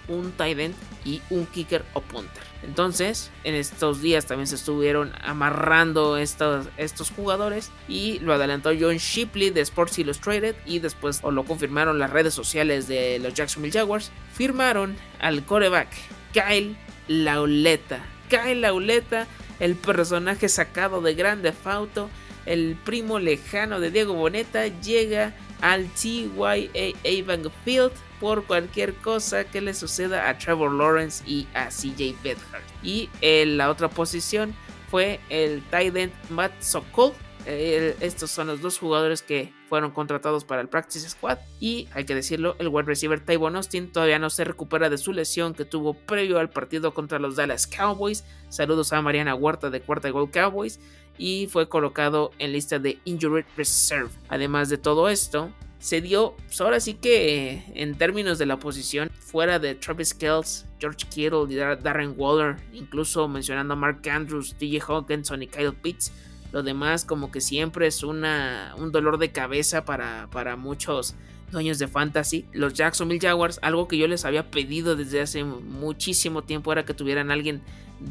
un 0.08 0.32
tight 0.32 0.58
end 0.58 0.74
y 1.04 1.22
un 1.30 1.46
kicker 1.46 1.84
o 1.92 2.00
punter. 2.00 2.42
Entonces, 2.62 3.30
en 3.44 3.54
estos 3.54 4.00
días 4.02 4.26
también 4.26 4.46
se 4.46 4.56
estuvieron 4.56 5.12
amarrando 5.22 6.16
estos, 6.16 6.66
estos 6.76 7.10
jugadores 7.10 7.70
y 7.88 8.18
lo 8.20 8.32
adelantó 8.32 8.70
John 8.78 8.96
Shipley 8.96 9.50
de 9.50 9.60
Sports 9.60 9.98
Illustrated 9.98 10.56
y 10.64 10.80
después 10.80 11.20
o 11.22 11.30
lo 11.30 11.44
confirmaron 11.44 11.98
las 11.98 12.10
redes 12.10 12.34
sociales 12.34 12.88
de 12.88 13.18
los 13.18 13.34
Jacksonville 13.34 13.72
Jaguars. 13.72 14.10
Firmaron 14.32 14.96
al 15.20 15.44
coreback 15.44 15.88
Kyle 16.32 16.76
Lauleta. 17.08 18.04
Kyle 18.28 18.60
Lauleta, 18.60 19.26
el 19.60 19.76
personaje 19.76 20.48
sacado 20.48 21.00
de 21.00 21.14
Grande 21.14 21.52
Fauto, 21.52 22.10
el 22.46 22.76
primo 22.84 23.18
lejano 23.18 23.80
de 23.80 23.90
Diego 23.90 24.14
Boneta, 24.14 24.66
llega 24.66 25.34
al 25.60 25.88
TYA 25.88 27.24
Bank 27.24 27.50
Field 27.64 27.92
por 28.20 28.44
cualquier 28.44 28.94
cosa 28.94 29.44
que 29.44 29.60
le 29.60 29.74
suceda 29.74 30.28
a 30.28 30.38
Trevor 30.38 30.72
Lawrence 30.72 31.22
y 31.26 31.46
a 31.54 31.68
CJ 31.68 32.16
Bedhart. 32.22 32.64
Y 32.82 33.10
en 33.20 33.56
la 33.56 33.70
otra 33.70 33.88
posición 33.88 34.54
fue 34.90 35.20
el 35.28 35.62
tight 35.70 35.96
end 35.96 36.12
Matt 36.30 36.52
Sokol, 36.60 37.12
estos 37.46 38.30
son 38.32 38.48
los 38.48 38.60
dos 38.60 38.78
jugadores 38.78 39.22
que 39.22 39.52
fueron 39.68 39.92
contratados 39.92 40.44
para 40.44 40.60
el 40.60 40.68
Practice 40.68 41.08
Squad. 41.08 41.38
Y 41.60 41.88
hay 41.94 42.04
que 42.04 42.14
decirlo, 42.14 42.56
el 42.58 42.68
wide 42.68 42.86
receiver 42.86 43.20
Tyvon 43.20 43.54
Austin 43.54 43.92
todavía 43.92 44.18
no 44.18 44.30
se 44.30 44.44
recupera 44.44 44.90
de 44.90 44.98
su 44.98 45.12
lesión 45.12 45.54
que 45.54 45.64
tuvo 45.64 45.94
previo 45.94 46.40
al 46.40 46.50
partido 46.50 46.92
contra 46.92 47.20
los 47.20 47.36
Dallas 47.36 47.68
Cowboys. 47.68 48.24
Saludos 48.48 48.92
a 48.92 49.00
Mariana 49.00 49.36
Huerta 49.36 49.70
de 49.70 49.80
Cuarta 49.80 50.10
Gol 50.10 50.30
Cowboys. 50.30 50.80
Y 51.18 51.46
fue 51.46 51.68
colocado 51.68 52.32
en 52.38 52.52
lista 52.52 52.78
de 52.78 52.98
Injured 53.04 53.46
Reserve. 53.56 54.10
Además 54.28 54.68
de 54.68 54.78
todo 54.78 55.08
esto, 55.08 55.50
se 55.78 56.00
dio, 56.00 56.36
pues 56.46 56.60
ahora 56.60 56.80
sí 56.80 56.94
que 56.94 57.62
en 57.74 57.96
términos 57.96 58.38
de 58.38 58.46
la 58.46 58.58
posición, 58.58 59.10
fuera 59.18 59.58
de 59.58 59.74
Travis 59.74 60.14
Kells, 60.14 60.66
George 60.78 61.06
Kittle 61.08 61.46
y 61.48 61.56
Darren 61.56 62.14
Waller, 62.16 62.56
incluso 62.72 63.28
mencionando 63.28 63.74
a 63.74 63.76
Mark 63.76 64.08
Andrews, 64.08 64.56
DJ 64.58 64.80
Hawkinson 64.80 65.42
y 65.42 65.46
Kyle 65.46 65.72
Pitts 65.72 66.12
lo 66.52 66.62
demás 66.62 67.04
como 67.04 67.30
que 67.30 67.40
siempre 67.42 67.86
es 67.86 68.02
una, 68.02 68.74
un 68.78 68.92
dolor 68.92 69.18
de 69.18 69.30
cabeza 69.30 69.84
para, 69.84 70.28
para 70.30 70.56
muchos 70.56 71.14
dueños 71.50 71.78
de 71.78 71.88
fantasy. 71.88 72.46
Los 72.52 72.74
Jacksonville 72.74 73.20
Jaguars, 73.20 73.58
algo 73.62 73.88
que 73.88 73.98
yo 73.98 74.08
les 74.08 74.24
había 74.24 74.50
pedido 74.50 74.96
desde 74.96 75.20
hace 75.20 75.44
muchísimo 75.44 76.44
tiempo 76.44 76.72
era 76.72 76.84
que 76.84 76.94
tuvieran 76.94 77.30
alguien 77.30 77.62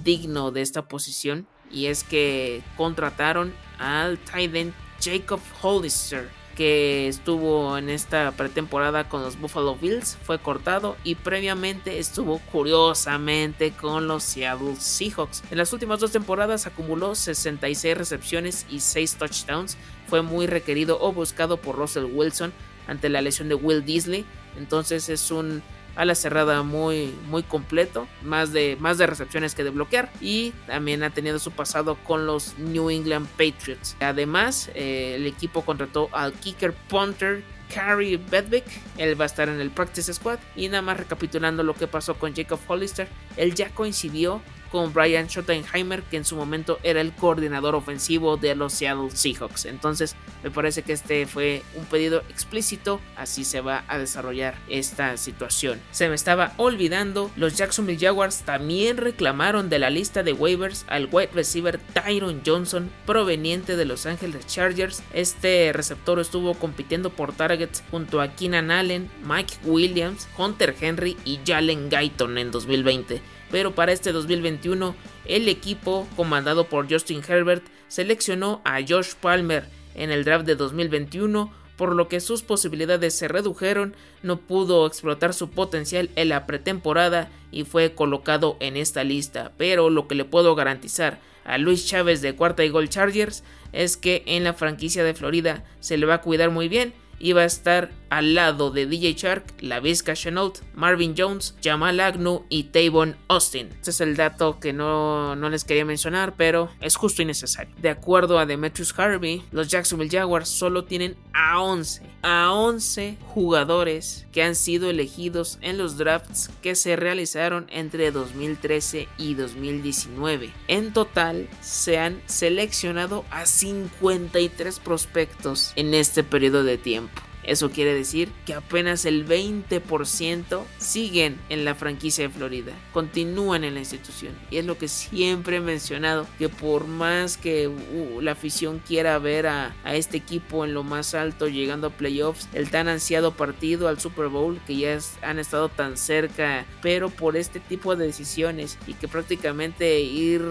digno 0.03 0.51
de 0.51 0.61
esta 0.61 0.87
posición. 0.87 1.47
Y 1.71 1.87
es 1.87 2.03
que 2.03 2.61
contrataron 2.77 3.51
al 3.79 4.19
tight 4.19 4.73
Jacob 5.01 5.39
Hollister 5.61 6.29
que 6.55 7.07
estuvo 7.07 7.77
en 7.77 7.89
esta 7.89 8.31
pretemporada 8.31 9.07
con 9.09 9.21
los 9.21 9.39
Buffalo 9.39 9.75
Bills, 9.75 10.17
fue 10.23 10.39
cortado 10.39 10.95
y 11.03 11.15
previamente 11.15 11.99
estuvo 11.99 12.39
curiosamente 12.51 13.71
con 13.71 14.07
los 14.07 14.23
Seattle 14.23 14.75
Seahawks. 14.77 15.43
En 15.51 15.57
las 15.57 15.73
últimas 15.73 15.99
dos 15.99 16.11
temporadas 16.11 16.65
acumuló 16.65 17.13
66 17.13 17.97
recepciones 17.97 18.65
y 18.69 18.79
6 18.79 19.17
touchdowns. 19.17 19.77
Fue 20.07 20.21
muy 20.21 20.47
requerido 20.47 20.97
o 21.01 21.11
buscado 21.11 21.57
por 21.57 21.75
Russell 21.75 22.05
Wilson 22.05 22.53
ante 22.87 23.09
la 23.09 23.21
lesión 23.21 23.49
de 23.49 23.55
Will 23.55 23.83
Disley. 23.83 24.25
Entonces 24.57 25.09
es 25.09 25.31
un 25.31 25.61
a 25.95 26.05
la 26.05 26.15
cerrada 26.15 26.63
muy, 26.63 27.13
muy 27.29 27.43
completo, 27.43 28.07
más 28.23 28.51
de, 28.51 28.77
más 28.79 28.97
de 28.97 29.07
recepciones 29.07 29.55
que 29.55 29.63
de 29.63 29.69
bloquear 29.69 30.11
y 30.21 30.51
también 30.67 31.03
ha 31.03 31.09
tenido 31.09 31.39
su 31.39 31.51
pasado 31.51 31.95
con 32.03 32.25
los 32.25 32.57
New 32.57 32.89
England 32.89 33.27
Patriots. 33.29 33.95
Además, 33.99 34.69
eh, 34.75 35.15
el 35.15 35.25
equipo 35.25 35.63
contrató 35.63 36.09
al 36.11 36.33
kicker 36.33 36.73
punter 36.73 37.43
Carrie 37.73 38.17
Bedwick, 38.17 38.65
él 38.97 39.19
va 39.19 39.25
a 39.25 39.27
estar 39.27 39.49
en 39.49 39.59
el 39.59 39.71
practice 39.71 40.13
squad 40.13 40.39
y 40.55 40.67
nada 40.67 40.81
más 40.81 40.97
recapitulando 40.97 41.63
lo 41.63 41.73
que 41.73 41.87
pasó 41.87 42.15
con 42.15 42.35
Jacob 42.35 42.59
Hollister, 42.67 43.07
él 43.37 43.55
ya 43.55 43.69
coincidió 43.69 44.41
con 44.75 44.91
Brian 44.91 45.29
Schottenheimer, 45.29 46.03
que 46.03 46.17
en 46.17 46.25
su 46.25 46.35
momento 46.35 46.79
era 46.83 46.99
el 46.99 47.13
coordinador 47.13 47.75
ofensivo 47.75 48.35
de 48.35 48.55
los 48.55 48.73
Seattle 48.73 49.09
Seahawks. 49.09 49.63
Entonces, 49.63 50.17
me 50.43 50.51
parece 50.51 50.81
que 50.81 50.91
este 50.91 51.25
fue 51.27 51.63
un 51.75 51.85
pedido 51.85 52.19
explícito, 52.27 52.99
así 53.15 53.45
se 53.45 53.61
va 53.61 53.85
a 53.87 53.97
desarrollar 53.97 54.55
esta 54.67 55.15
situación. 55.15 55.79
Se 55.91 56.09
me 56.09 56.15
estaba 56.15 56.51
olvidando, 56.57 57.31
los 57.37 57.55
Jacksonville 57.55 58.05
Jaguars 58.05 58.41
también 58.41 58.97
reclamaron 58.97 59.69
de 59.69 59.79
la 59.79 59.89
lista 59.89 60.23
de 60.23 60.33
waivers 60.33 60.83
al 60.89 61.07
wide 61.09 61.29
receiver 61.33 61.79
Tyron 61.93 62.41
Johnson, 62.45 62.91
proveniente 63.05 63.77
de 63.77 63.85
Los 63.85 64.05
Angeles 64.05 64.45
Chargers. 64.45 65.03
Este 65.13 65.71
receptor 65.71 66.19
estuvo 66.19 66.53
compitiendo 66.55 67.11
por 67.11 67.31
targets 67.31 67.81
junto 67.91 68.19
a 68.19 68.35
Keenan 68.35 68.71
Allen, 68.71 69.09
Mike 69.25 69.53
Williams, 69.63 70.27
Hunter 70.37 70.75
Henry 70.81 71.15
y 71.23 71.39
Jalen 71.45 71.89
Guyton 71.89 72.37
en 72.37 72.51
2020 72.51 73.34
pero 73.51 73.75
para 73.75 73.91
este 73.91 74.11
2021 74.11 74.95
el 75.25 75.47
equipo 75.49 76.07
comandado 76.15 76.65
por 76.65 76.91
Justin 76.91 77.21
Herbert 77.27 77.63
seleccionó 77.87 78.61
a 78.65 78.79
Josh 78.87 79.13
Palmer 79.19 79.65
en 79.95 80.11
el 80.11 80.23
draft 80.23 80.45
de 80.45 80.55
2021 80.55 81.51
por 81.75 81.95
lo 81.95 82.07
que 82.07 82.19
sus 82.19 82.41
posibilidades 82.43 83.13
se 83.15 83.27
redujeron, 83.27 83.95
no 84.23 84.37
pudo 84.37 84.87
explotar 84.87 85.33
su 85.33 85.49
potencial 85.49 86.09
en 86.15 86.29
la 86.29 86.45
pretemporada 86.45 87.29
y 87.51 87.63
fue 87.65 87.93
colocado 87.93 88.57
en 88.59 88.77
esta 88.77 89.03
lista. 89.03 89.51
Pero 89.57 89.89
lo 89.89 90.07
que 90.07 90.15
le 90.15 90.25
puedo 90.25 90.55
garantizar 90.55 91.19
a 91.43 91.57
Luis 91.57 91.85
Chávez 91.85 92.21
de 92.21 92.35
Cuarta 92.35 92.63
y 92.63 92.69
Gold 92.69 92.89
Chargers 92.89 93.43
es 93.73 93.97
que 93.97 94.23
en 94.25 94.43
la 94.43 94.53
franquicia 94.53 95.03
de 95.03 95.13
Florida 95.13 95.63
se 95.79 95.97
le 95.97 96.05
va 96.05 96.15
a 96.15 96.21
cuidar 96.21 96.49
muy 96.49 96.69
bien 96.69 96.93
iba 97.25 97.41
a 97.41 97.45
estar 97.45 97.89
al 98.11 98.35
lado 98.35 98.69
de 98.69 98.85
DJ 98.85 99.13
Shark, 99.15 99.45
La 99.59 99.79
Vizca 99.79 100.13
Chenault, 100.13 100.59
Marvin 100.75 101.15
Jones, 101.17 101.55
Jamal 101.61 101.99
Agnew 101.99 102.45
y 102.49 102.65
Tavon 102.65 103.17
Austin. 103.27 103.69
Este 103.73 103.89
es 103.89 103.99
el 103.99 104.15
dato 104.15 104.59
que 104.59 104.73
no, 104.73 105.35
no, 105.35 105.49
les 105.49 105.63
quería 105.63 105.85
mencionar, 105.85 106.35
pero 106.37 106.69
es 106.81 106.95
justo 106.95 107.23
y 107.23 107.25
necesario. 107.25 107.73
De 107.81 107.89
acuerdo 107.89 108.37
a 108.37 108.45
Demetrius 108.45 108.93
Harvey, 108.97 109.43
los 109.51 109.69
Jacksonville 109.69 110.15
Jaguars 110.15 110.49
solo 110.49 110.85
tienen 110.85 111.17
a 111.33 111.59
11, 111.61 112.03
a 112.21 112.53
11 112.53 113.17
jugadores 113.33 114.27
que 114.31 114.43
han 114.43 114.55
sido 114.55 114.89
elegidos 114.89 115.57
en 115.61 115.79
los 115.79 115.97
drafts 115.97 116.51
que 116.61 116.75
se 116.75 116.95
realizaron 116.95 117.65
entre 117.69 118.11
2013 118.11 119.07
y 119.17 119.33
2019. 119.33 120.51
En 120.67 120.93
total, 120.93 121.49
se 121.61 121.97
han 121.97 122.21
seleccionado 122.27 123.25
a 123.31 123.47
53 123.47 124.79
prospectos 124.79 125.73
en 125.75 125.93
este 125.95 126.23
periodo 126.23 126.63
de 126.63 126.77
tiempo. 126.77 127.14
Eso 127.45 127.69
quiere 127.69 127.93
decir 127.93 128.31
que 128.45 128.53
apenas 128.53 129.05
el 129.05 129.27
20% 129.27 130.63
siguen 130.77 131.39
en 131.49 131.65
la 131.65 131.75
franquicia 131.75 132.27
de 132.27 132.33
Florida, 132.33 132.73
continúan 132.91 133.63
en 133.63 133.75
la 133.75 133.81
institución. 133.81 134.33
Y 134.49 134.57
es 134.57 134.65
lo 134.65 134.77
que 134.77 134.87
siempre 134.87 135.57
he 135.57 135.61
mencionado, 135.61 136.27
que 136.37 136.49
por 136.49 136.87
más 136.87 137.37
que 137.37 137.67
uh, 137.67 138.21
la 138.21 138.31
afición 138.31 138.81
quiera 138.85 139.19
ver 139.19 139.47
a, 139.47 139.75
a, 139.83 139.95
este 139.95 140.17
equipo 140.17 140.65
en 140.65 140.73
lo 140.73 140.83
más 140.83 141.13
alto, 141.13 141.47
llegando 141.47 141.87
a 141.87 141.89
playoffs, 141.91 142.47
el 142.53 142.69
tan 142.69 142.87
ansiado 142.87 143.33
partido 143.33 143.87
al 143.87 143.99
Super 143.99 144.27
Bowl, 144.27 144.59
que 144.65 144.75
ya 144.77 144.97
han 145.21 145.39
estado 145.39 145.69
tan 145.69 145.97
cerca, 145.97 146.65
pero 146.81 147.09
por 147.09 147.37
este 147.37 147.59
tipo 147.59 147.95
de 147.95 148.07
decisiones 148.07 148.77
y 148.87 148.93
que 148.93 149.07
prácticamente 149.07 149.99
ir 150.01 150.41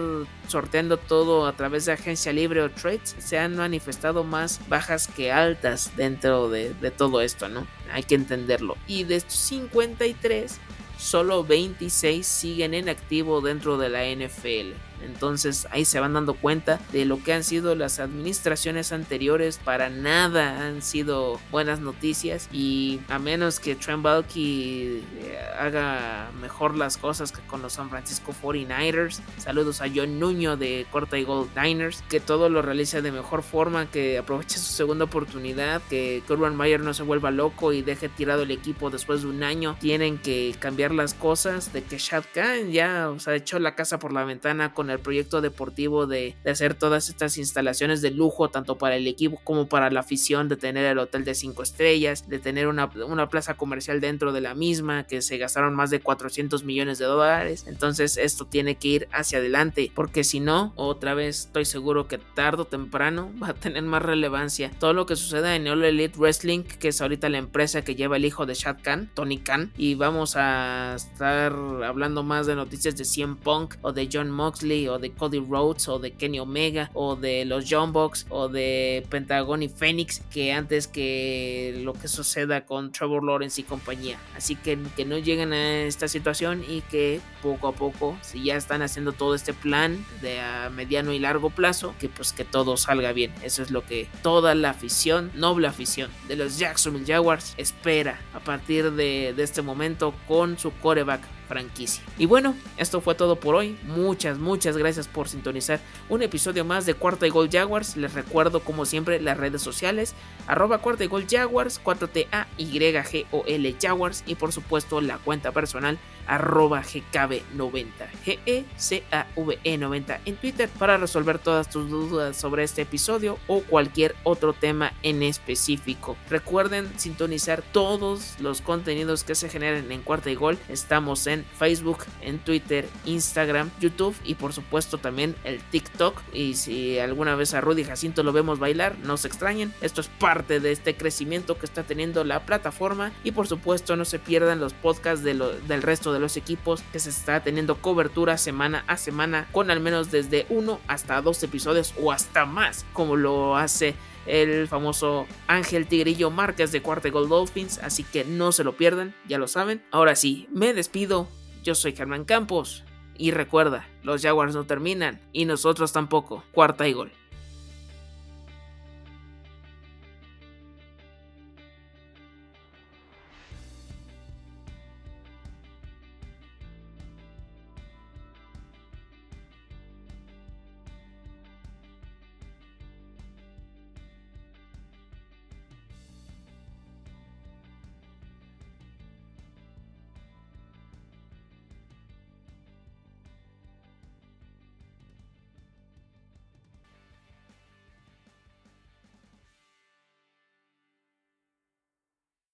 sorteando 0.47 0.97
todo 0.97 1.47
a 1.47 1.53
través 1.53 1.85
de 1.85 1.93
agencia 1.93 2.31
libre 2.31 2.61
o 2.61 2.69
trades, 2.69 3.15
se 3.17 3.39
han 3.39 3.55
manifestado 3.55 4.23
más 4.23 4.59
bajas 4.67 5.07
que 5.07 5.31
altas 5.31 5.91
dentro 5.95 6.49
de, 6.49 6.73
de 6.73 6.84
todo 6.91 7.21
esto, 7.21 7.49
¿no? 7.49 7.67
Hay 7.91 8.03
que 8.03 8.15
entenderlo. 8.15 8.77
Y 8.87 9.03
de 9.03 9.17
estos 9.17 9.37
53, 9.37 10.59
solo 10.97 11.43
26 11.43 12.25
siguen 12.25 12.73
en 12.73 12.89
activo 12.89 13.41
dentro 13.41 13.77
de 13.77 13.89
la 13.89 14.05
NFL. 14.05 14.73
Entonces 15.03 15.67
ahí 15.71 15.85
se 15.85 15.99
van 15.99 16.13
dando 16.13 16.33
cuenta 16.33 16.79
de 16.91 17.05
lo 17.05 17.21
que 17.23 17.33
han 17.33 17.43
sido 17.43 17.75
las 17.75 17.99
administraciones 17.99 18.91
anteriores. 18.91 19.59
Para 19.63 19.89
nada 19.89 20.65
han 20.65 20.81
sido 20.81 21.39
buenas 21.51 21.79
noticias 21.79 22.49
y 22.51 22.99
a 23.09 23.19
menos 23.19 23.59
que 23.59 23.75
Trent 23.75 24.03
Balky 24.03 25.03
eh, 25.17 25.39
haga 25.59 26.29
mejor 26.41 26.75
las 26.77 26.97
cosas 26.97 27.31
que 27.31 27.41
con 27.41 27.61
los 27.61 27.73
San 27.73 27.89
Francisco 27.89 28.33
49ers. 28.41 29.19
Saludos 29.37 29.81
a 29.81 29.85
John 29.93 30.19
Nuño 30.19 30.57
de 30.57 30.85
Corta 30.91 31.17
y 31.17 31.23
Gold 31.23 31.49
Diners. 31.59 32.03
Que 32.09 32.19
todo 32.19 32.49
lo 32.49 32.61
realice 32.61 33.01
de 33.01 33.11
mejor 33.11 33.43
forma, 33.43 33.89
que 33.89 34.17
aproveche 34.17 34.57
su 34.57 34.73
segunda 34.73 35.05
oportunidad, 35.05 35.81
que 35.89 36.23
Urban 36.29 36.55
Meyer 36.55 36.81
no 36.81 36.93
se 36.93 37.03
vuelva 37.03 37.31
loco 37.31 37.73
y 37.73 37.81
deje 37.81 38.09
tirado 38.09 38.43
el 38.43 38.51
equipo 38.51 38.89
después 38.89 39.21
de 39.21 39.27
un 39.27 39.43
año. 39.43 39.77
Tienen 39.79 40.17
que 40.17 40.55
cambiar 40.59 40.91
las 40.91 41.13
cosas, 41.13 41.71
de 41.71 41.83
que 41.83 41.97
Shad 41.97 42.25
Khan 42.33 42.71
ya 42.71 43.09
o 43.09 43.19
sea, 43.19 43.35
echó 43.35 43.59
la 43.59 43.75
casa 43.75 43.99
por 43.99 44.13
la 44.13 44.23
ventana 44.23 44.73
con 44.73 44.84
el 44.89 44.99
proyecto 44.99 45.41
deportivo 45.41 46.07
de, 46.07 46.35
de 46.43 46.51
hacer 46.51 46.75
todas 46.75 47.09
estas 47.09 47.37
instalaciones 47.37 48.01
de 48.01 48.11
lujo, 48.11 48.49
tanto 48.49 48.77
para 48.77 48.95
el 48.95 49.07
equipo 49.07 49.39
como 49.43 49.67
para 49.67 49.89
la 49.89 50.01
afición, 50.01 50.49
de 50.49 50.57
tener 50.57 50.85
el 50.85 50.99
hotel 50.99 51.23
de 51.23 51.35
5 51.35 51.63
estrellas, 51.63 52.27
de 52.29 52.39
tener 52.39 52.67
una, 52.67 52.89
una 53.07 53.29
plaza 53.29 53.55
comercial 53.55 54.01
dentro 54.01 54.33
de 54.33 54.41
la 54.41 54.55
misma, 54.55 55.05
que 55.05 55.21
se 55.21 55.37
gastaron 55.37 55.75
más 55.75 55.89
de 55.89 55.99
400 55.99 56.63
millones 56.63 56.97
de 56.99 57.05
dólares. 57.05 57.65
Entonces 57.67 58.17
esto 58.17 58.45
tiene 58.45 58.75
que 58.75 58.87
ir 58.87 59.07
hacia 59.11 59.39
adelante, 59.39 59.91
porque 59.93 60.23
si 60.23 60.39
no, 60.39 60.73
otra 60.75 61.13
vez 61.13 61.45
estoy 61.45 61.65
seguro 61.65 62.07
que 62.07 62.17
tarde 62.17 62.63
o 62.63 62.65
temprano 62.65 63.31
va 63.41 63.49
a 63.49 63.53
tener 63.53 63.83
más 63.83 64.01
relevancia. 64.01 64.71
Todo 64.79 64.93
lo 64.93 65.05
que 65.05 65.15
suceda 65.15 65.55
en 65.55 65.67
All 65.67 65.83
Elite 65.83 66.17
Wrestling, 66.17 66.63
que 66.63 66.89
es 66.89 67.01
ahorita 67.01 67.29
la 67.29 67.37
empresa 67.37 67.83
que 67.83 67.95
lleva 67.95 68.17
el 68.17 68.25
hijo 68.25 68.45
de 68.45 68.53
Shad 68.53 68.77
Khan, 68.81 69.09
Tony 69.13 69.39
Khan, 69.39 69.71
y 69.77 69.95
vamos 69.95 70.35
a 70.35 70.95
estar 70.95 71.53
hablando 71.85 72.23
más 72.23 72.47
de 72.47 72.55
noticias 72.55 72.95
de 72.95 73.05
CM 73.05 73.35
Punk 73.35 73.75
o 73.81 73.91
de 73.91 74.09
John 74.11 74.29
Moxley 74.29 74.74
o 74.87 74.99
de 74.99 75.11
Cody 75.11 75.39
Rhodes 75.39 75.87
o 75.87 75.99
de 75.99 76.11
Kenny 76.11 76.39
Omega 76.39 76.89
o 76.93 77.15
de 77.15 77.45
los 77.45 77.65
John 77.69 77.93
Box 77.93 78.25
o 78.29 78.47
de 78.47 79.05
Pentagon 79.09 79.63
y 79.63 79.69
Phoenix 79.69 80.21
que 80.31 80.53
antes 80.53 80.87
que 80.87 81.81
lo 81.83 81.93
que 81.93 82.07
suceda 82.07 82.65
con 82.65 82.91
Trevor 82.91 83.23
Lawrence 83.23 83.61
y 83.61 83.63
compañía. 83.63 84.17
Así 84.35 84.55
que 84.55 84.77
que 84.95 85.05
no 85.05 85.17
lleguen 85.17 85.53
a 85.53 85.83
esta 85.83 86.07
situación 86.07 86.63
y 86.67 86.81
que 86.81 87.21
poco 87.41 87.67
a 87.67 87.73
poco, 87.73 88.17
si 88.21 88.43
ya 88.43 88.55
están 88.55 88.81
haciendo 88.81 89.13
todo 89.13 89.35
este 89.35 89.53
plan 89.53 90.03
de 90.21 90.39
mediano 90.71 91.13
y 91.13 91.19
largo 91.19 91.49
plazo, 91.49 91.93
que 91.99 92.09
pues 92.09 92.33
que 92.33 92.43
todo 92.45 92.77
salga 92.77 93.13
bien. 93.13 93.33
Eso 93.43 93.61
es 93.61 93.71
lo 93.71 93.85
que 93.85 94.07
toda 94.21 94.55
la 94.55 94.71
afición, 94.71 95.31
noble 95.35 95.67
afición 95.67 96.09
de 96.27 96.35
los 96.35 96.57
Jacksonville 96.57 97.05
Jaguars 97.05 97.53
espera 97.57 98.19
a 98.33 98.39
partir 98.39 98.91
de, 98.91 99.33
de 99.35 99.43
este 99.43 99.61
momento 99.61 100.13
con 100.27 100.57
su 100.57 100.71
coreback 100.71 101.21
franquicia. 101.47 102.03
Y 102.17 102.25
bueno, 102.25 102.55
esto 102.77 103.01
fue 103.01 103.15
todo 103.15 103.37
por 103.37 103.55
hoy. 103.55 103.77
Muchas, 103.83 104.37
muchas 104.37 104.77
gracias 104.77 105.07
por 105.07 105.27
sintonizar 105.27 105.79
un 106.09 106.21
episodio 106.21 106.65
más 106.65 106.85
de 106.85 106.93
Cuarta 106.93 107.27
y 107.27 107.29
Gol 107.29 107.49
Jaguars. 107.51 107.97
Les 107.97 108.13
recuerdo 108.13 108.59
como 108.59 108.85
siempre 108.85 109.21
las 109.21 109.37
redes 109.37 109.61
sociales, 109.61 110.13
arroba 110.47 110.79
Cuarta 110.79 111.03
y 111.03 111.07
Gol 111.07 111.25
Jaguars, 111.29 111.81
4T-A-Y-G-O-L 111.83 113.75
Jaguars 113.81 114.23
y 114.25 114.35
por 114.35 114.51
supuesto 114.51 115.01
la 115.01 115.17
cuenta 115.17 115.51
personal 115.51 115.97
arroba 116.27 116.83
GKB90, 116.83 117.85
G-E-C-A-V-E 118.25 119.77
90 119.77 120.21
en 120.25 120.35
Twitter 120.37 120.69
para 120.77 120.97
resolver 120.97 121.39
todas 121.39 121.69
tus 121.69 121.89
dudas 121.89 122.37
sobre 122.37 122.63
este 122.63 122.83
episodio 122.83 123.37
o 123.47 123.61
cualquier 123.61 124.15
otro 124.23 124.53
tema 124.53 124.93
en 125.03 125.23
específico. 125.23 126.17
Recuerden 126.29 126.91
sintonizar 126.97 127.61
todos 127.61 128.35
los 128.39 128.61
contenidos 128.61 129.23
que 129.23 129.35
se 129.35 129.49
generen 129.49 129.91
en 129.91 130.01
Cuarta 130.01 130.29
y 130.29 130.35
Gol. 130.35 130.57
Estamos 130.69 131.27
en 131.27 131.45
Facebook, 131.57 132.05
en 132.21 132.39
Twitter, 132.39 132.87
Instagram, 133.05 133.69
YouTube 133.79 134.15
y 134.23 134.35
por 134.35 134.53
supuesto 134.53 134.97
también 134.97 135.35
el 135.43 135.59
TikTok. 135.59 136.21
Y 136.33 136.55
si 136.55 136.99
alguna 136.99 137.35
vez 137.35 137.53
a 137.53 137.61
Rudy 137.61 137.83
Jacinto 137.83 138.23
lo 138.23 138.33
vemos 138.33 138.59
bailar, 138.59 138.97
no 138.99 139.17
se 139.17 139.27
extrañen. 139.27 139.73
Esto 139.81 140.01
es 140.01 140.07
parte 140.07 140.59
de 140.59 140.71
este 140.71 140.95
crecimiento 140.95 141.57
que 141.57 141.65
está 141.65 141.83
teniendo 141.83 142.23
la 142.23 142.45
plataforma 142.45 143.11
y 143.23 143.31
por 143.31 143.47
supuesto 143.47 143.95
no 143.95 144.05
se 144.05 144.19
pierdan 144.19 144.59
los 144.59 144.73
podcasts 144.73 145.23
de 145.23 145.35
del 145.35 145.81
resto 145.81 146.13
de 146.13 146.14
de 146.15 146.21
los 146.21 146.37
equipos 146.37 146.81
que 146.91 146.99
se 146.99 147.09
está 147.09 147.41
teniendo 147.43 147.75
cobertura 147.75 148.37
semana 148.37 148.83
a 148.87 148.97
semana 148.97 149.47
con 149.51 149.69
al 149.69 149.79
menos 149.79 150.11
desde 150.11 150.45
uno 150.49 150.79
hasta 150.87 151.21
dos 151.21 151.41
episodios 151.43 151.93
o 152.01 152.11
hasta 152.11 152.45
más 152.45 152.85
como 152.93 153.15
lo 153.15 153.55
hace 153.55 153.95
el 154.25 154.67
famoso 154.67 155.27
Ángel 155.47 155.87
Tigrillo 155.87 156.31
Márquez 156.31 156.71
de 156.71 156.81
Cuarta 156.81 157.09
Gold 157.09 157.29
Dolphins, 157.29 157.79
así 157.79 158.03
que 158.03 158.25
no 158.25 158.51
se 158.51 158.63
lo 158.63 158.75
pierdan, 158.75 159.13
ya 159.27 159.37
lo 159.37 159.47
saben. 159.47 159.83
Ahora 159.91 160.15
sí, 160.15 160.47
me 160.51 160.73
despido, 160.73 161.27
yo 161.63 161.75
soy 161.75 161.95
Germán 161.95 162.25
Campos 162.25 162.83
y 163.17 163.31
recuerda, 163.31 163.87
los 164.03 164.21
Jaguars 164.21 164.55
no 164.55 164.65
terminan 164.65 165.21
y 165.31 165.45
nosotros 165.45 165.93
tampoco, 165.93 166.43
cuarta 166.51 166.87
y 166.87 166.93
gol. 166.93 167.11